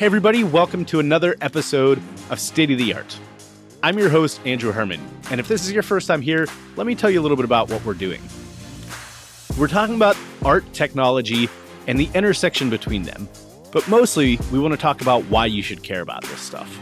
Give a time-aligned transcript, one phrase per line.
[0.00, 3.18] Hey, everybody, welcome to another episode of State of the Art.
[3.82, 4.98] I'm your host, Andrew Herman,
[5.30, 7.44] and if this is your first time here, let me tell you a little bit
[7.44, 8.22] about what we're doing.
[9.58, 11.50] We're talking about art, technology,
[11.86, 13.28] and the intersection between them,
[13.72, 16.74] but mostly we want to talk about why you should care about this stuff.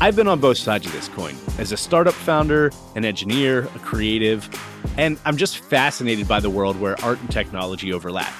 [0.00, 3.78] I've been on both sides of this coin as a startup founder, an engineer, a
[3.78, 4.50] creative,
[4.96, 8.34] and I'm just fascinated by the world where art and technology overlap.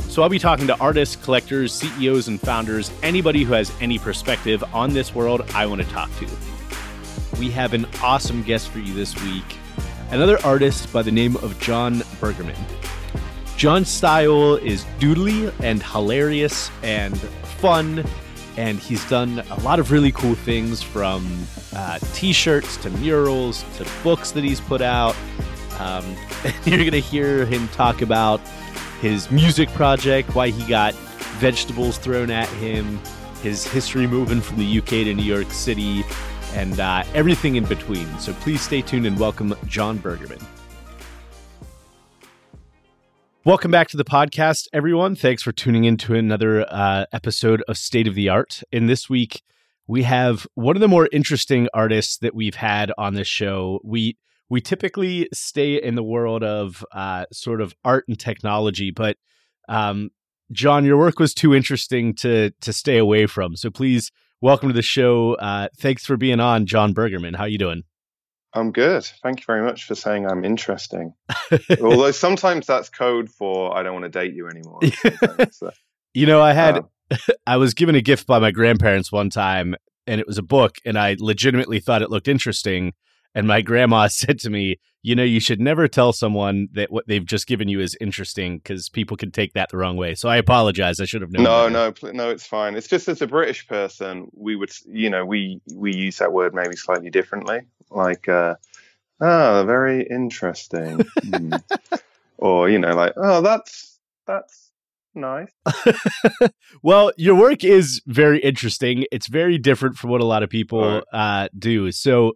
[0.00, 4.62] So I'll be talking to artists, collectors, CEOs, and founders, anybody who has any perspective
[4.72, 6.28] on this world I want to talk to.
[7.38, 9.44] We have an awesome guest for you this week,
[10.10, 12.56] another artist by the name of Jon Burgerman.
[13.56, 18.04] Jon's style is doodly and hilarious and fun,
[18.56, 21.26] and he's done a lot of really cool things from
[21.74, 25.16] uh, t shirts to murals to books that he's put out.
[25.78, 26.04] Um,
[26.64, 28.40] you're going to hear him talk about
[29.04, 30.94] his music project, why he got
[31.36, 32.98] vegetables thrown at him,
[33.42, 36.02] his history moving from the UK to New York City,
[36.54, 38.08] and uh, everything in between.
[38.18, 40.42] So please stay tuned and welcome Jon Burgerman.
[43.44, 45.16] Welcome back to the podcast, everyone.
[45.16, 48.62] Thanks for tuning in to another uh, episode of State of the Art.
[48.72, 49.42] And this week,
[49.86, 53.80] we have one of the more interesting artists that we've had on this show.
[53.84, 54.16] We
[54.48, 59.16] we typically stay in the world of uh, sort of art and technology, but
[59.68, 60.10] um,
[60.52, 63.56] Jon, your work was too interesting to to stay away from.
[63.56, 64.10] So please
[64.40, 65.34] welcome to the show.
[65.34, 67.36] Uh, thanks for being on, Jon Burgerman.
[67.36, 67.84] How you doing?
[68.52, 69.04] I'm good.
[69.22, 71.14] Thank you very much for saying I'm interesting.
[71.80, 74.80] Although sometimes that's code for I don't want to date you anymore.
[75.50, 75.70] So,
[76.14, 76.82] you know, I had uh,
[77.46, 79.74] I was given a gift by my grandparents one time,
[80.06, 82.92] and it was a book, and I legitimately thought it looked interesting.
[83.34, 87.06] And my grandma said to me, you know, you should never tell someone that what
[87.06, 90.14] they've just given you is interesting because people can take that the wrong way.
[90.14, 90.98] So I apologize.
[90.98, 91.44] I should have known.
[91.44, 92.74] No, no, no, it's fine.
[92.74, 96.54] It's just as a British person, we would, you know, we we use that word
[96.54, 98.54] maybe slightly differently, like, uh,
[99.20, 101.62] oh, very interesting, mm.
[102.38, 104.70] or you know, like, oh, that's that's
[105.14, 105.52] nice.
[106.82, 109.04] well, your work is very interesting.
[109.12, 111.44] It's very different from what a lot of people right.
[111.44, 111.92] uh, do.
[111.92, 112.32] So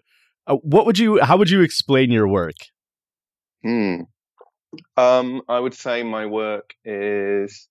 [0.48, 1.20] uh, what would you?
[1.20, 2.56] How would you explain your work?
[3.62, 4.02] Hmm.
[4.96, 7.68] Um, I would say my work is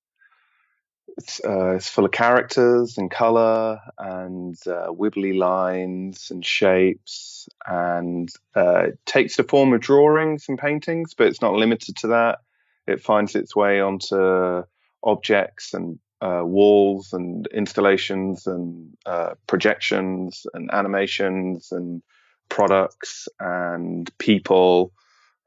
[1.18, 8.30] it's, uh, it's full of characters and color and uh, wibbly lines and shapes, and
[8.56, 12.40] uh, takes the form of drawings and paintings, but it's not limited to that.
[12.86, 14.64] It finds its way onto
[15.04, 22.02] objects and uh, walls and installations and uh, projections and animations and
[22.50, 24.94] products and people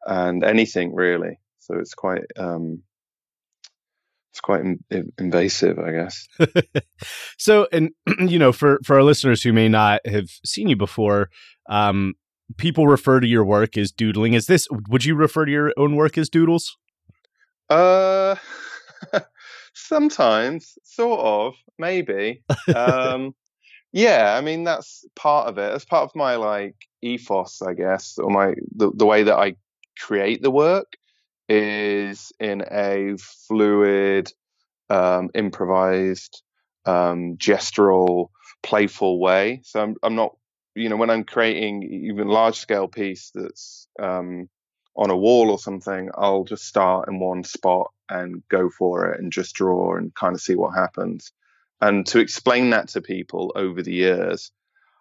[0.06, 1.38] and anything really.
[1.58, 2.82] So it's quite um,
[4.32, 6.28] it's quite in, invasive, I guess.
[7.38, 7.90] so, and
[8.20, 11.30] you know, for for our listeners who may not have seen you before,
[11.68, 12.14] um,
[12.56, 14.34] people refer to your work as doodling.
[14.34, 14.68] Is this?
[14.88, 16.76] Would you refer to your own work as doodles?
[17.68, 18.36] Uh,
[19.74, 22.42] sometimes, sort of, maybe.
[22.74, 23.34] um,
[23.92, 25.72] yeah, I mean that's part of it.
[25.72, 29.56] As part of my like ethos, I guess, or my the, the way that I
[29.98, 30.92] create the work
[31.48, 33.16] is in a
[33.48, 34.32] fluid,
[34.90, 36.42] um, improvised,
[36.86, 38.30] um, gestural,
[38.62, 39.62] playful way.
[39.64, 40.36] So I'm I'm not,
[40.74, 44.48] you know, when I'm creating even large scale piece that's um,
[44.96, 49.20] on a wall or something, I'll just start in one spot and go for it
[49.20, 51.32] and just draw and kind of see what happens.
[51.80, 54.52] And to explain that to people over the years,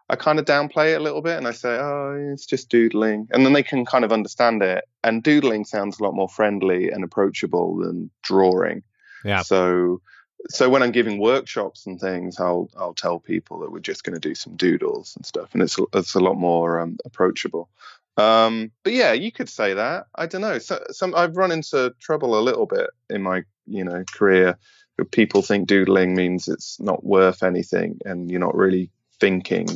[0.10, 3.28] I kind of downplay it a little bit and I say, oh, it's just doodling.
[3.32, 4.86] And then they can kind of understand it.
[5.04, 8.82] And doodling sounds a lot more friendly and approachable than drawing.
[9.24, 9.44] Yeah.
[9.44, 10.02] So,
[10.48, 14.14] so when I'm giving workshops and things, I'll I'll tell people that we're just going
[14.14, 17.70] to do some doodles and stuff, and it's it's a lot more um, approachable.
[18.16, 20.06] Um, but yeah, you could say that.
[20.16, 20.58] I don't know.
[20.60, 24.58] So, some I've run into trouble a little bit in my you know career
[25.06, 29.68] people think doodling means it's not worth anything and you're not really thinking.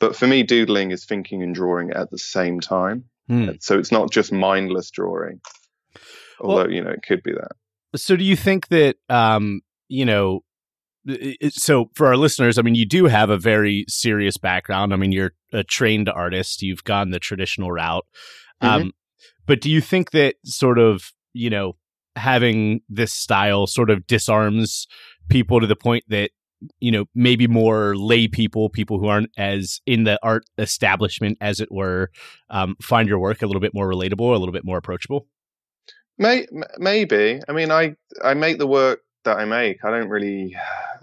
[0.00, 3.04] But for me, doodling is thinking and drawing at the same time.
[3.28, 3.50] Hmm.
[3.60, 5.40] So it's not just mindless drawing,
[6.40, 7.52] although, well, you know, it could be that.
[7.96, 10.40] So do you think that, um, you know,
[11.50, 14.92] so for our listeners, I mean, you do have a very serious background.
[14.92, 16.62] I mean, you're a trained artist.
[16.62, 18.06] You've gone the traditional route.
[18.62, 18.82] Mm-hmm.
[18.82, 18.92] Um,
[19.46, 21.76] but do you think that sort of, you know,
[22.16, 24.86] having this style sort of disarms
[25.28, 26.30] people to the point that
[26.80, 31.60] you know maybe more lay people people who aren't as in the art establishment as
[31.60, 32.10] it were
[32.50, 35.26] um, find your work a little bit more relatable a little bit more approachable?
[36.16, 36.46] May,
[36.78, 37.40] maybe.
[37.48, 40.56] I mean i i make the work that I make, I don't really,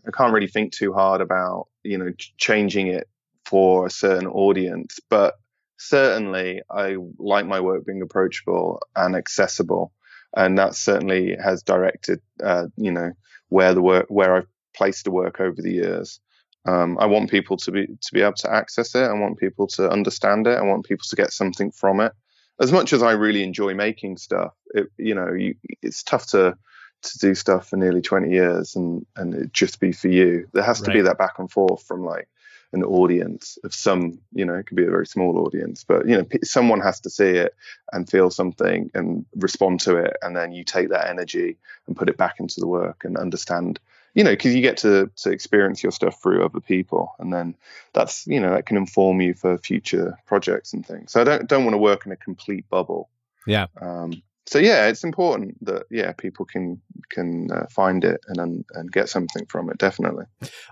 [0.08, 3.08] I can't really think too hard about you know changing it
[3.46, 5.36] for a certain audience, but
[5.78, 9.92] certainly I like my work being approachable and accessible,
[10.36, 13.12] and that certainly has directed, uh, you know,
[13.50, 16.20] where the work where I've placed the work over the years.
[16.66, 19.04] Um, I want people to be to be able to access it.
[19.04, 20.58] I want people to understand it.
[20.58, 22.14] I want people to get something from it.
[22.60, 26.56] As much as I really enjoy making stuff, it, you know, you, it's tough to
[27.04, 30.48] to do stuff for nearly 20 years and and it just be for you.
[30.54, 30.98] There has to right.
[30.98, 32.30] be that back and forth from like
[32.74, 36.18] an audience of some, you know, it could be a very small audience, but you
[36.18, 37.56] know, someone has to see it
[37.92, 41.58] and feel something and respond to it, and then you take that energy
[41.88, 43.80] and put it back into the work and understand,
[44.14, 47.56] you know, because you get to to experience your stuff through other people, and then
[47.94, 51.12] that's you know that can inform you for future projects and things.
[51.12, 53.10] So I don't don't want to work in a complete bubble.
[53.46, 53.68] Yeah.
[53.82, 58.92] Um, so yeah, it's important that yeah people can can uh, find it and and
[58.92, 59.78] get something from it.
[59.78, 60.26] Definitely.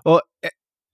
[0.04, 0.22] Well,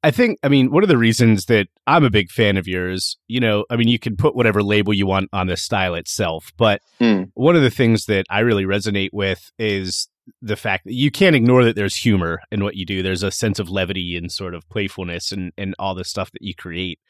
[0.06, 3.16] I think, I mean, one of the reasons that I'm a big fan of yours,
[3.26, 6.52] you know, I mean, you can put whatever label you want on the style itself,
[6.56, 7.28] but mm.
[7.34, 10.08] one of the things that I really resonate with is
[10.40, 13.02] the fact that you can't ignore that there's humor in what you do.
[13.02, 16.42] There's a sense of levity and sort of playfulness and, and all the stuff that
[16.42, 17.00] you create.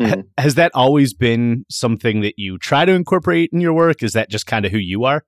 [0.00, 0.24] Mm.
[0.38, 4.02] has that always been something that you try to incorporate in your work?
[4.02, 5.22] Is that just kind of who you are?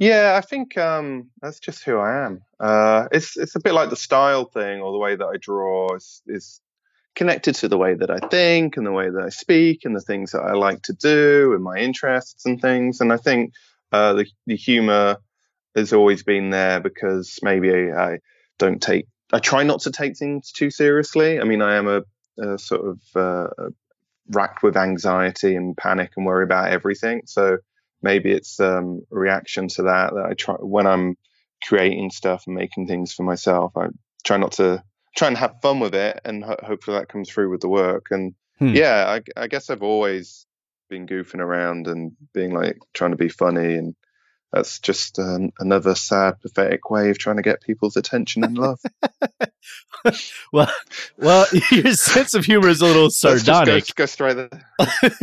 [0.00, 2.40] Yeah, I think um, that's just who I am.
[2.58, 5.94] Uh, it's it's a bit like the style thing, or the way that I draw
[5.94, 6.62] is, is
[7.14, 10.00] connected to the way that I think and the way that I speak and the
[10.00, 13.02] things that I like to do and my interests and things.
[13.02, 13.52] And I think
[13.92, 15.18] uh, the the humor
[15.76, 18.20] has always been there because maybe I
[18.58, 21.38] don't take I try not to take things too seriously.
[21.38, 22.02] I mean, I am a,
[22.42, 23.68] a sort of uh,
[24.30, 27.22] racked with anxiety and panic and worry about everything.
[27.26, 27.58] So
[28.02, 31.16] maybe it's um, a reaction to that that I try when I'm
[31.62, 33.76] creating stuff and making things for myself.
[33.76, 33.88] I
[34.24, 34.82] try not to
[35.16, 38.06] try and have fun with it, and ho- hopefully that comes through with the work.
[38.10, 38.68] And hmm.
[38.68, 40.46] yeah, I, I, guess I've always
[40.88, 43.94] been goofing around and being like trying to be funny, and
[44.52, 48.80] that's just um, another sad, pathetic way of trying to get people's attention and love.
[50.52, 50.72] well,
[51.18, 53.68] well, your sense of humor is a little sardonic.
[53.68, 54.64] Let's Go, go, straight there.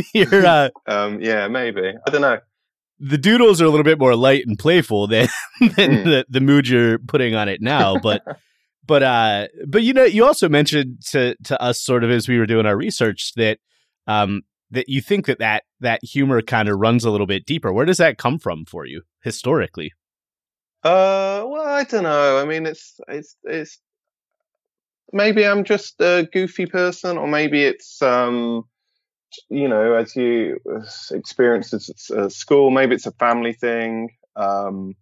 [0.13, 1.93] You're, uh, um, yeah, maybe.
[2.05, 2.39] I don't know
[2.99, 5.27] the doodles are a little bit more light and playful than
[5.59, 6.03] than mm.
[6.03, 7.97] the, the mood you're putting on it now.
[7.97, 8.23] But
[8.85, 12.39] but uh but you know you also mentioned to to us sort of as we
[12.39, 13.59] were doing our research that
[14.07, 17.71] um that you think that that that humor kind of runs a little bit deeper.
[17.71, 19.93] Where does that come from for you historically?
[20.83, 22.37] Uh, well, I don't know.
[22.37, 23.79] I mean, it's it's it's
[25.11, 28.63] maybe I'm just a goofy person, or maybe it's um
[29.49, 30.59] you know, as you
[31.11, 31.73] experience
[32.11, 34.11] at school, maybe it's a family thing.
[34.35, 34.95] Um,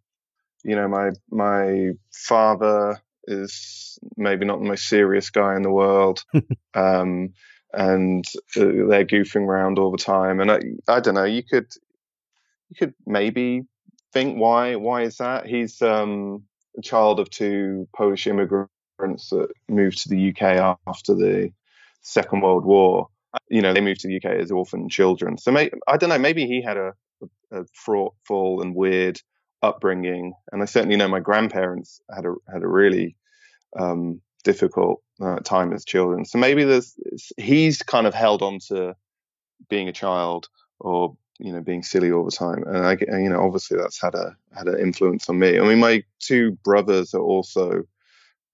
[0.63, 6.23] you know, my my father is maybe not the most serious guy in the world,
[6.73, 7.33] um,
[7.73, 8.25] and
[8.57, 10.39] uh, they're goofing around all the time.
[10.39, 11.67] And I, I don't know, you could
[12.69, 13.63] you could maybe
[14.13, 15.45] think why why is that?
[15.45, 16.43] He's um,
[16.77, 18.69] a child of two Polish immigrants
[19.29, 21.51] that moved to the UK after the
[22.01, 23.09] Second World War
[23.49, 25.37] you know, they moved to the UK as orphan children.
[25.37, 26.93] So may, I don't know, maybe he had a,
[27.51, 29.19] a, a fraughtful and weird
[29.61, 33.15] upbringing, and I certainly know my grandparents had a had a really
[33.77, 36.25] um, difficult uh, time as children.
[36.25, 36.95] So maybe there's
[37.37, 38.95] he's kind of held on to
[39.69, 40.47] being a child
[40.79, 44.15] or you know being silly all the time, and I you know obviously that's had
[44.15, 45.59] a had an influence on me.
[45.59, 47.83] I mean, my two brothers are also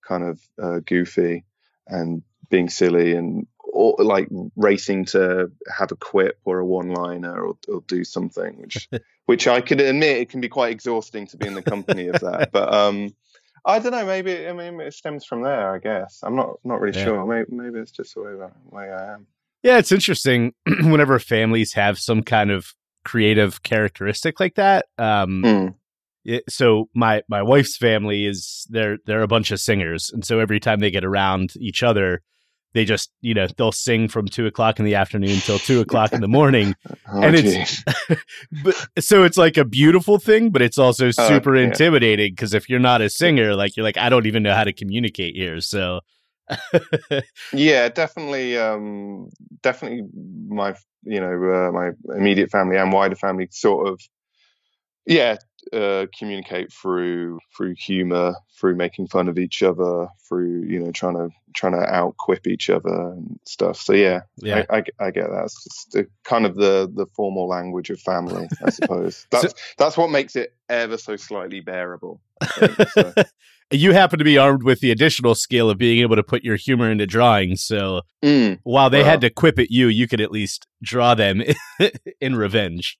[0.08, 1.46] kind of uh, goofy
[1.88, 3.48] and being silly and
[3.82, 8.56] or like racing to have a quip or a one liner or, or, do something
[8.62, 8.90] which
[9.26, 12.22] which I could admit it can be quite exhausting to be in the company of
[12.22, 13.14] that but um
[13.66, 16.80] I don't know maybe I mean it stems from there I guess I'm not not
[16.80, 17.06] really yeah.
[17.06, 19.28] sure maybe, maybe it's just the way that way I am
[19.64, 22.74] yeah it's interesting whenever families have some kind of
[23.04, 25.76] creative characteristic like that um mm.
[26.24, 30.38] It, so my my wife's family is they're they're a bunch of singers and so
[30.38, 32.22] every time they get around each other
[32.74, 36.14] they just you know they'll sing from two o'clock in the afternoon until two o'clock
[36.14, 36.76] in the morning.
[37.14, 37.84] Oh, and it's
[38.64, 41.66] but so it's like a beautiful thing but it's also oh, super uh, yeah.
[41.66, 44.64] intimidating because if you're not a singer like you're like i don't even know how
[44.64, 46.00] to communicate here so.
[47.54, 49.30] Yeah definitely um
[49.62, 50.04] definitely
[50.48, 54.02] my you know uh, my immediate family and wider family sort of
[55.06, 55.36] yeah
[55.74, 61.16] uh, communicate through through humor, through making fun of each other, through you know trying
[61.16, 63.78] to trying to out quip each other and stuff.
[63.78, 64.66] So yeah, Yeah.
[64.70, 65.44] I, I, I get that.
[65.46, 69.28] It's just the, kind of the the formal language of family, I suppose.
[69.32, 72.22] That's that's what makes it ever so slightly bearable.
[72.60, 73.14] Think, so.
[73.74, 76.58] You happen to be armed with the additional skill of being able to put your
[76.58, 77.62] humor into drawings.
[77.62, 78.60] So Mm.
[78.64, 81.42] while they Well- had to quip at you, you could at least draw them
[82.20, 82.98] in revenge.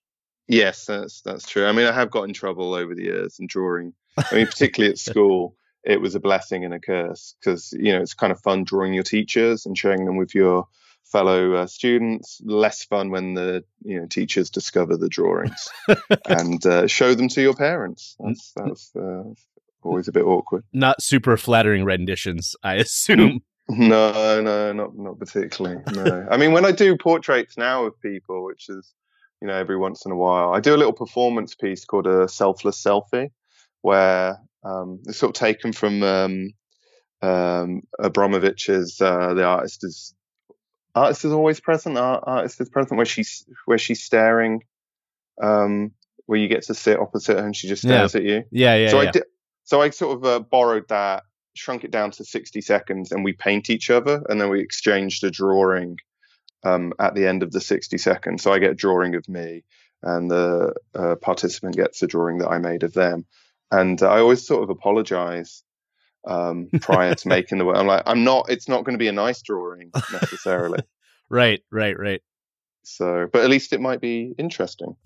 [0.52, 1.66] Yes, that's that's true.
[1.66, 3.94] I mean, I have got in trouble over the years in drawing.
[4.18, 5.56] I mean, particularly at school,
[5.86, 8.94] it was a blessing and a curse because you know it's kind of fun drawing
[8.94, 10.68] your teachers and sharing them with your
[11.06, 12.42] fellow uh, students.
[12.44, 15.70] Less fun when the you know teachers discover the drawings
[16.28, 18.18] and uh, show them to your parents.
[18.20, 19.24] That's that's uh,
[19.84, 20.66] always a bit awkward.
[20.74, 23.42] Not super flattering renditions, I assume.
[23.70, 25.82] No, no, not not particularly.
[25.94, 28.94] No, I mean when I do portraits now of people, which is
[29.42, 32.28] you know every once in a while, I do a little performance piece called a
[32.28, 33.32] selfless selfie,
[33.82, 36.52] where um, it's sort of taken from um,
[37.22, 40.14] um, Abramović's uh, "The Artist Is
[40.94, 44.62] Artist Is Always Present." Art, artist is present, where she's where she's staring,
[45.42, 45.92] um,
[46.28, 48.08] where you get to sit opposite her and she just Yeah.
[48.08, 49.10] stares at you Yeah, yeah, so yeah.
[49.10, 49.24] I did.
[49.64, 51.24] So I sort of uh, borrowed that,
[51.56, 55.24] shrunk it down to sixty seconds, and we paint each other, and then we exchanged
[55.24, 55.98] a drawing
[56.64, 58.44] um, at the end of the sixty seconds.
[58.44, 59.64] So I get a drawing of me,
[60.04, 63.26] and the uh, participant gets a drawing that I made of them.
[63.72, 65.64] And I always sort of apologize
[66.28, 67.78] um, prior to making the work.
[67.78, 68.50] I'm like, I'm not.
[68.50, 70.80] It's not going to be a nice drawing necessarily.
[71.30, 72.22] right, right, right.
[72.84, 74.96] so, but at least it might be interesting.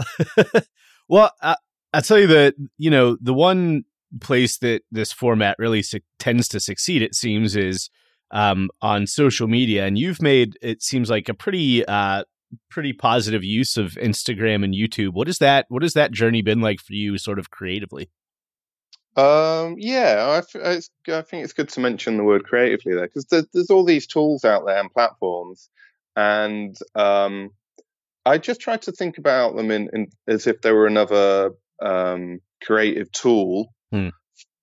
[1.07, 1.55] Well, I,
[1.93, 3.85] I'll tell you that, you know, the one
[4.21, 7.89] place that this format really su- tends to succeed, it seems, is
[8.31, 9.85] um, on social media.
[9.85, 12.23] And you've made, it seems like a pretty, uh,
[12.69, 15.13] pretty positive use of Instagram and YouTube.
[15.13, 15.65] What is that?
[15.69, 18.09] What has that journey been like for you sort of creatively?
[19.15, 23.25] Um, yeah, I, it's, I think it's good to mention the word creatively there because
[23.25, 25.69] there's, there's all these tools out there and platforms,
[26.17, 27.51] and um,
[28.25, 31.51] I just tried to think about them in, in as if they were another
[31.81, 34.09] um, creative tool Hmm.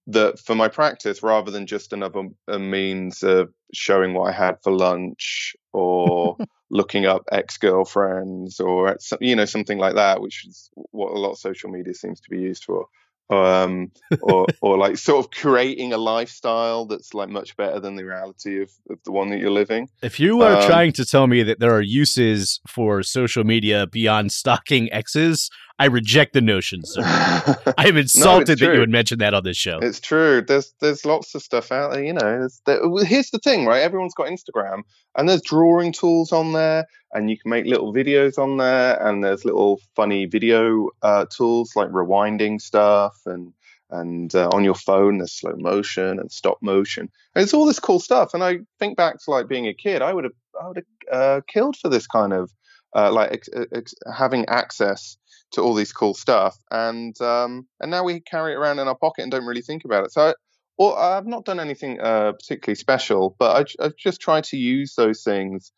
[0.08, 4.56] That for my practice rather than just another a means of showing what I had
[4.62, 6.36] for lunch or
[6.70, 11.32] looking up ex girlfriends or you know something like that, which is what a lot
[11.32, 12.86] of social media seems to be used for
[13.30, 13.90] um,
[14.20, 18.62] or or like sort of creating a lifestyle that's like much better than the reality
[18.62, 19.88] of, of the one that you're living.
[20.02, 23.86] If you are Um, trying to tell me that there are uses for social media
[23.86, 27.02] beyond stalking exes, I reject the notion, sir.
[27.78, 29.78] I am insulted that you would mention that on this show.
[29.80, 30.42] It's true.
[30.42, 32.04] There's there's lots of stuff out there.
[32.04, 33.82] You know, there, here's the thing, right?
[33.82, 34.82] Everyone's got Instagram,
[35.16, 39.24] and there's drawing tools on there, and you can make little videos on there, and
[39.24, 43.52] there's little funny video uh, tools like rewinding stuff, and
[43.90, 47.10] and uh, on your phone there's slow motion and stop motion.
[47.34, 48.34] And it's all this cool stuff.
[48.34, 50.86] And I think back to like being a kid, I would have I would have
[51.12, 52.50] uh, killed for this kind of
[52.94, 55.16] uh, like ex- ex- having access
[55.52, 58.96] to all these cool stuff, and um, and now we carry it around in our
[58.96, 60.12] pocket and don't really think about it.
[60.12, 60.34] So, I,
[60.78, 64.94] well, I've not done anything uh, particularly special, but I, I've just tried to use
[64.94, 65.72] those things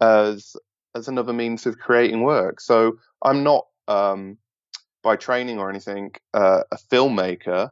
[0.00, 0.56] as
[0.94, 2.60] as another means of creating work.
[2.60, 4.38] So I'm not um,
[5.02, 7.70] by training or anything uh, a filmmaker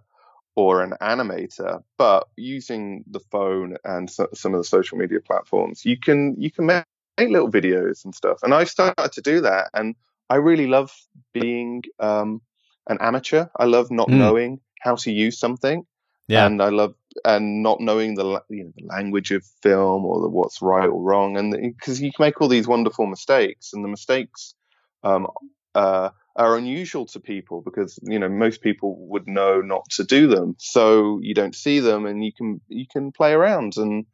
[0.55, 5.85] or an animator, but using the phone and so, some of the social media platforms,
[5.85, 6.85] you can you can make,
[7.19, 8.39] make little videos and stuff.
[8.43, 9.95] And I've started to do that, and
[10.31, 10.93] I really love
[11.33, 12.41] being um,
[12.89, 13.47] an amateur.
[13.59, 14.19] I love not Mm.
[14.19, 15.87] knowing how to use something,
[16.29, 16.47] Yeah.
[16.47, 16.95] and I love
[17.25, 21.01] and not knowing the you know, the language of film or the, what's right or
[21.03, 24.55] wrong, and because you can make all these wonderful mistakes, and the mistakes
[25.03, 25.27] um,
[25.75, 30.27] uh, are unusual to people because you know most people would know not to do
[30.27, 34.07] them, so you don't see them, and you can you can play around and.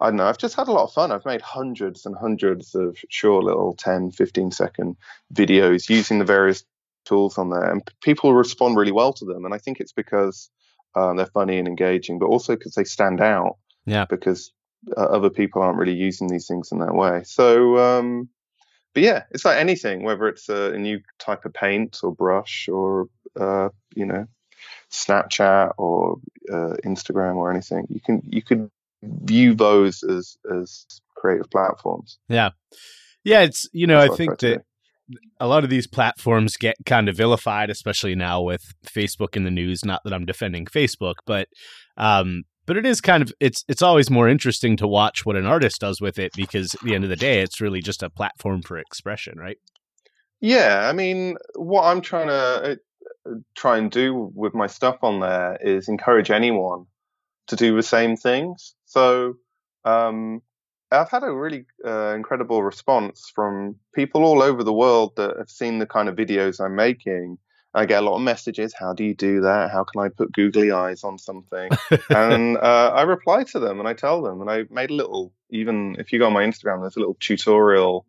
[0.00, 0.26] I don't know.
[0.26, 1.10] I've just had a lot of fun.
[1.10, 4.96] I've made hundreds and hundreds of short little 10, 15 second
[5.32, 6.64] videos using the various
[7.04, 9.44] tools on there, and people respond really well to them.
[9.44, 10.50] And I think it's because
[10.94, 13.56] um, they're funny and engaging, but also because they stand out.
[13.86, 14.04] Yeah.
[14.04, 14.52] Because
[14.96, 17.22] uh, other people aren't really using these things in that way.
[17.24, 18.28] So, um,
[18.94, 22.68] but yeah, it's like anything, whether it's a, a new type of paint or brush
[22.68, 24.26] or uh, you know,
[24.90, 26.18] Snapchat or
[26.50, 27.86] uh, Instagram or anything.
[27.88, 28.70] You can you could
[29.02, 30.86] view those as as
[31.16, 32.18] creative platforms.
[32.28, 32.50] Yeah.
[33.24, 34.62] Yeah, it's you know, That's I think that
[35.40, 39.50] a lot of these platforms get kind of vilified, especially now with Facebook in the
[39.50, 39.84] news.
[39.84, 41.48] Not that I'm defending Facebook, but
[41.96, 45.46] um, but it is kind of it's it's always more interesting to watch what an
[45.46, 48.10] artist does with it because at the end of the day, it's really just a
[48.10, 49.58] platform for expression, right?
[50.40, 52.78] Yeah, I mean, what I'm trying to
[53.56, 56.86] try and do with my stuff on there is encourage anyone
[57.48, 58.74] to do the same things.
[58.86, 59.34] So
[59.84, 60.42] um,
[60.90, 65.50] I've had a really uh, incredible response from people all over the world that have
[65.50, 67.38] seen the kind of videos I'm making.
[67.74, 68.74] I get a lot of messages.
[68.78, 69.70] How do you do that?
[69.70, 71.68] How can I put googly eyes on something?
[72.10, 74.40] and uh, I reply to them and I tell them.
[74.40, 77.18] And I made a little, even if you go on my Instagram, there's a little
[77.20, 78.06] tutorial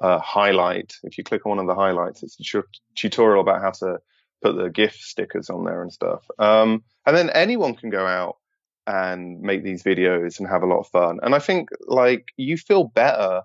[0.00, 0.94] uh, highlight.
[1.02, 2.62] If you click on one of the highlights, it's a
[2.94, 3.98] tutorial about how to
[4.42, 6.24] put the GIF stickers on there and stuff.
[6.38, 8.36] Um, and then anyone can go out
[8.86, 11.18] and make these videos and have a lot of fun.
[11.22, 13.42] And I think like you feel better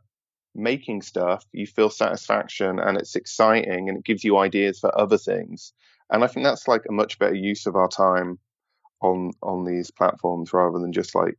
[0.56, 5.18] making stuff, you feel satisfaction and it's exciting and it gives you ideas for other
[5.18, 5.74] things.
[6.10, 8.40] And I think that's like a much better use of our time
[9.02, 11.38] on on these platforms rather than just like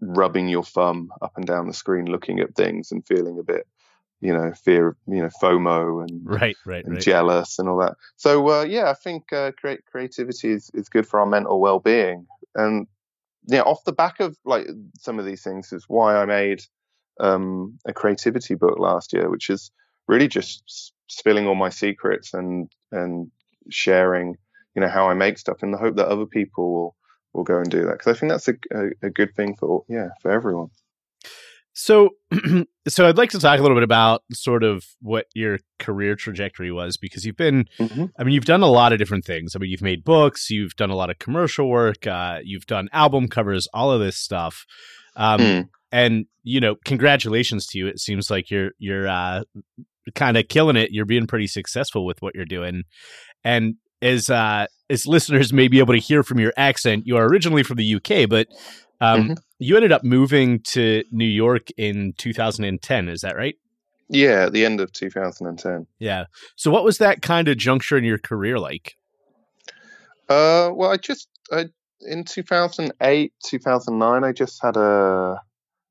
[0.00, 3.66] rubbing your thumb up and down the screen looking at things and feeling a bit
[4.20, 7.02] you know fear of you know FOMO and right right and right.
[7.02, 7.94] jealous and all that.
[8.16, 11.80] So uh, yeah, I think uh, create creativity is, is good for our mental well
[11.80, 12.26] being.
[12.54, 12.86] And
[13.46, 14.66] yeah, off the back of like
[14.98, 16.62] some of these things is why I made
[17.20, 19.70] um, a creativity book last year, which is
[20.08, 23.30] really just spilling all my secrets and and
[23.70, 24.36] sharing
[24.74, 26.96] you know how I make stuff in the hope that other people will
[27.32, 29.84] will go and do that because I think that's a, a, a good thing for
[29.88, 30.68] yeah for everyone.
[31.78, 32.10] So,
[32.88, 36.72] so I'd like to talk a little bit about sort of what your career trajectory
[36.72, 38.06] was because you've been, mm-hmm.
[38.18, 39.54] I mean, you've done a lot of different things.
[39.54, 42.88] I mean, you've made books, you've done a lot of commercial work, uh, you've done
[42.94, 44.64] album covers, all of this stuff.
[45.16, 45.68] Um, mm.
[45.92, 47.86] And you know, congratulations to you.
[47.88, 49.42] It seems like you're you're uh,
[50.14, 50.92] kind of killing it.
[50.92, 52.84] You're being pretty successful with what you're doing.
[53.44, 57.26] And as uh, as listeners may be able to hear from your accent, you are
[57.26, 58.48] originally from the UK, but
[59.00, 59.32] um, mm-hmm.
[59.58, 63.08] You ended up moving to New York in 2010.
[63.08, 63.56] Is that right?
[64.08, 65.86] Yeah, at the end of 2010.
[65.98, 66.26] Yeah.
[66.54, 68.96] So, what was that kind of juncture in your career like?
[70.28, 71.66] Uh, well, I just I,
[72.02, 75.40] in 2008, 2009, I just had a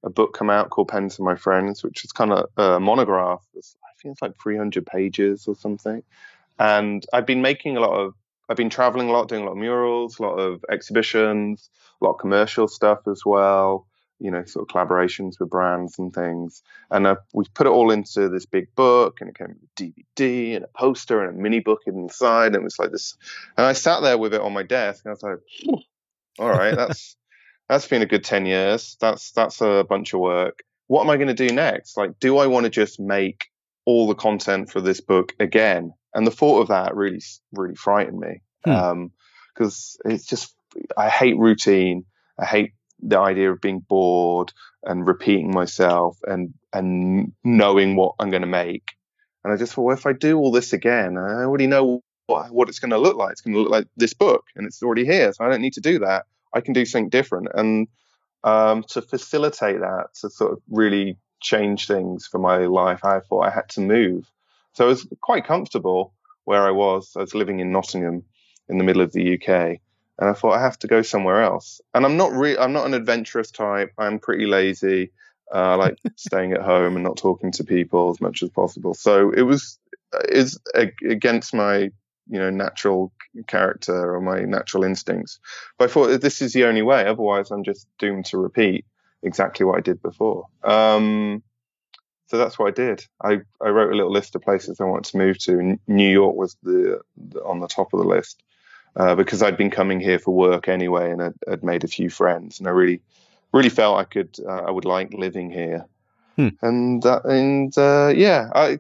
[0.06, 3.44] a book come out called Pens Are My Friends, which is kind of a monograph.
[3.56, 6.04] It's, I think it's like 300 pages or something.
[6.60, 8.14] And I've been making a lot of
[8.50, 11.70] I've been traveling a lot, doing a lot of murals, a lot of exhibitions,
[12.02, 13.88] a lot of commercial stuff as well.
[14.20, 16.64] You know, sort of collaborations with brands and things.
[16.90, 19.94] And uh, we put it all into this big book, and it came with a
[20.18, 22.48] DVD and a poster and a mini book inside.
[22.48, 23.18] And it was like this.
[23.58, 25.78] And I sat there with it on my desk, and I was like,
[26.40, 27.18] "All right, that's
[27.68, 28.96] that's been a good ten years.
[29.02, 30.64] That's that's a bunch of work.
[30.88, 31.98] What am I going to do next?
[31.98, 33.48] Like, do I want to just make
[33.86, 38.20] all the content for this book again and the thought of that really, really frightened
[38.20, 38.42] me.
[38.64, 39.08] Hmm.
[39.54, 40.56] because um, it's just,
[40.98, 42.06] I hate routine.
[42.40, 44.52] I hate the idea of being bored
[44.84, 48.94] and repeating myself and, and knowing what I'm going to make.
[49.44, 52.50] And I just thought, well, if I do all this again, I already know what,
[52.50, 53.34] what it's going to look like.
[53.34, 55.32] It's going to look like this book and it's already here.
[55.34, 56.26] So I don't need to do that.
[56.54, 57.50] I can do something different.
[57.54, 57.88] And
[58.44, 63.46] um, to facilitate that, to sort of really change things for my life, I thought
[63.46, 64.26] I had to move.
[64.76, 67.12] So I was quite comfortable where I was.
[67.16, 68.24] I was living in Nottingham
[68.70, 69.80] in the middle of the UK.
[70.18, 71.82] And I thought I have to go somewhere else.
[71.94, 73.92] And I'm not re- I'm not an adventurous type.
[73.98, 75.12] I'm pretty lazy.
[75.54, 78.94] Uh, I like staying at home and not talking to people as much as possible.
[78.94, 79.80] So it was
[80.30, 81.92] is against my
[82.28, 83.12] you know natural
[83.48, 85.40] character or my natural instincts.
[85.78, 87.06] But I thought this is the only way.
[87.06, 88.86] Otherwise, I'm just doomed to repeat
[89.24, 90.46] exactly what I did before.
[90.64, 91.44] Um,
[92.28, 93.06] so that's what I did.
[93.22, 95.60] I, I wrote a little list of places I wanted to move to.
[95.60, 98.42] And New York was the, the on the top of the list
[98.96, 102.10] uh, because I'd been coming here for work anyway, and I'd, I'd, made a few
[102.10, 103.02] friends, and I really
[103.54, 105.86] really felt I could uh, I would like living here.
[106.36, 106.50] Hmm.
[106.62, 108.80] And uh, and yeah, I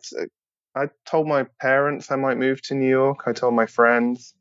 [0.75, 3.23] I told my parents I might move to New York.
[3.27, 4.33] I told my friends.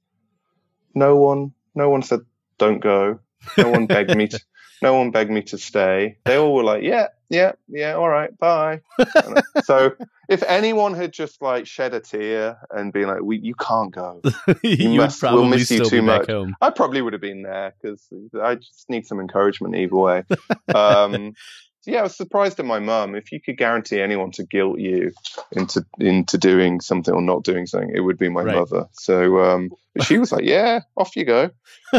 [0.94, 2.20] No one no one said
[2.58, 3.18] don't go.
[3.58, 4.40] No one begged me to.
[4.84, 6.18] No one begged me to stay.
[6.26, 8.82] They all were like, "Yeah, yeah, yeah, all right, bye."
[9.64, 9.92] so
[10.28, 14.20] if anyone had just like shed a tear and been like, "We, you can't go.
[14.62, 15.22] You, you must.
[15.22, 16.54] We'll miss you too much." Home.
[16.60, 18.06] I probably would have been there because
[18.42, 20.24] I just need some encouragement either way.
[20.74, 21.34] Um,
[21.86, 23.14] yeah, I was surprised at my mum.
[23.14, 25.12] If you could guarantee anyone to guilt you
[25.52, 28.56] into into doing something or not doing something, it would be my right.
[28.56, 28.86] mother.
[28.92, 29.70] So um,
[30.02, 31.50] she was like, "Yeah, off you go."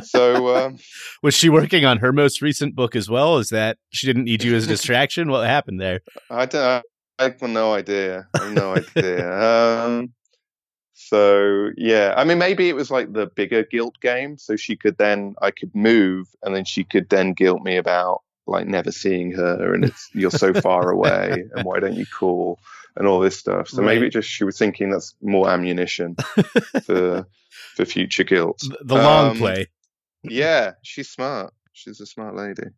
[0.03, 0.79] So um,
[1.23, 3.37] was she working on her most recent book as well?
[3.37, 5.29] Is that she didn't need you as a distraction?
[5.29, 6.01] what happened there?
[6.29, 6.83] I don't.
[7.17, 8.27] I have no idea.
[8.33, 9.85] I have no idea.
[9.85, 10.13] Um,
[10.93, 14.37] so yeah, I mean, maybe it was like the bigger guilt game.
[14.37, 18.21] So she could then, I could move, and then she could then guilt me about
[18.47, 22.59] like never seeing her and it's you're so far away and why don't you call
[22.95, 23.69] and all this stuff.
[23.69, 23.95] So right.
[23.95, 26.15] maybe just she was thinking that's more ammunition
[26.83, 27.25] for
[27.75, 28.63] for future guilt.
[28.81, 29.67] The long um, play.
[30.23, 31.53] Yeah, she's smart.
[31.73, 32.69] She's a smart lady.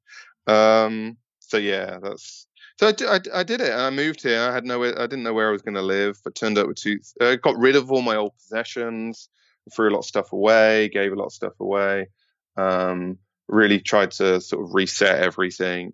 [0.48, 2.48] Um, so yeah, that's
[2.80, 3.74] so I, did, I, I did it.
[3.74, 4.40] I moved here.
[4.40, 6.68] I had no, I didn't know where I was going to live, but turned out
[6.68, 7.00] with two.
[7.20, 9.30] I got rid of all my old possessions,
[9.74, 12.10] threw a lot of stuff away, gave a lot of stuff away.
[12.56, 15.94] Um, really tried to sort of reset everything.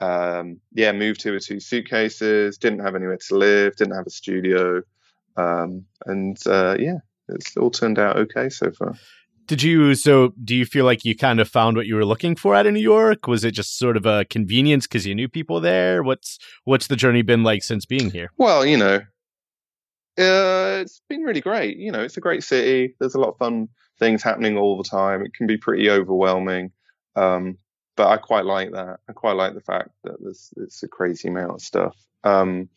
[0.00, 2.58] Um, yeah, moved here with two suitcases.
[2.58, 3.76] Didn't have anywhere to live.
[3.76, 4.82] Didn't have a studio.
[5.36, 8.94] Um, and uh, yeah, it's all turned out okay so far.
[9.46, 12.36] Did you so do you feel like you kind of found what you were looking
[12.36, 13.26] for out of New York?
[13.26, 16.02] Was it just sort of a convenience because you knew people there?
[16.02, 18.30] What's what's the journey been like since being here?
[18.36, 18.96] Well, you know,
[20.18, 21.78] uh, it's been really great.
[21.78, 22.94] You know, it's a great city.
[23.00, 25.22] There's a lot of fun things happening all the time.
[25.22, 26.72] It can be pretty overwhelming,
[27.18, 27.58] um,
[27.96, 29.00] but I quite like that.
[29.08, 31.96] I quite like the fact that there's it's a crazy amount of stuff.
[32.24, 32.68] Um,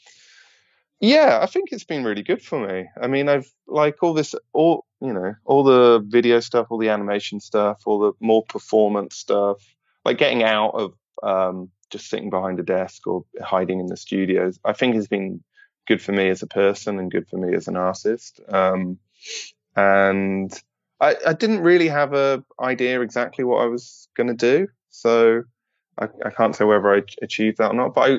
[0.99, 2.87] yeah, I think it's been really good for me.
[3.01, 6.89] I mean, I've like all this, all you know, all the video stuff, all the
[6.89, 9.57] animation stuff, all the more performance stuff,
[10.05, 14.59] like getting out of um, just sitting behind a desk or hiding in the studios.
[14.65, 15.43] I think has been
[15.87, 18.39] good for me as a person and good for me as an artist.
[18.47, 18.97] Um,
[19.75, 20.51] and
[21.01, 25.43] I, I, didn't really have a idea exactly what I was going to do, so
[25.97, 27.95] I, I, can't say whether I achieved that or not.
[27.95, 28.17] But I,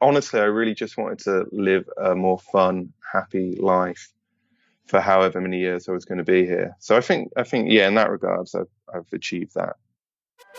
[0.00, 4.12] honestly, I really just wanted to live a more fun, happy life
[4.86, 6.76] for however many years I was going to be here.
[6.80, 9.76] So I think, I think, yeah, in that regards, I've, I've achieved that.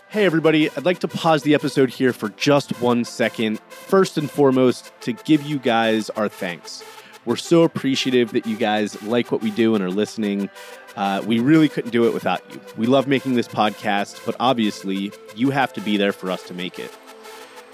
[0.07, 3.59] Hey, everybody, I'd like to pause the episode here for just one second.
[3.69, 6.83] First and foremost, to give you guys our thanks.
[7.25, 10.49] We're so appreciative that you guys like what we do and are listening.
[10.95, 12.59] Uh, we really couldn't do it without you.
[12.77, 16.53] We love making this podcast, but obviously, you have to be there for us to
[16.53, 16.91] make it.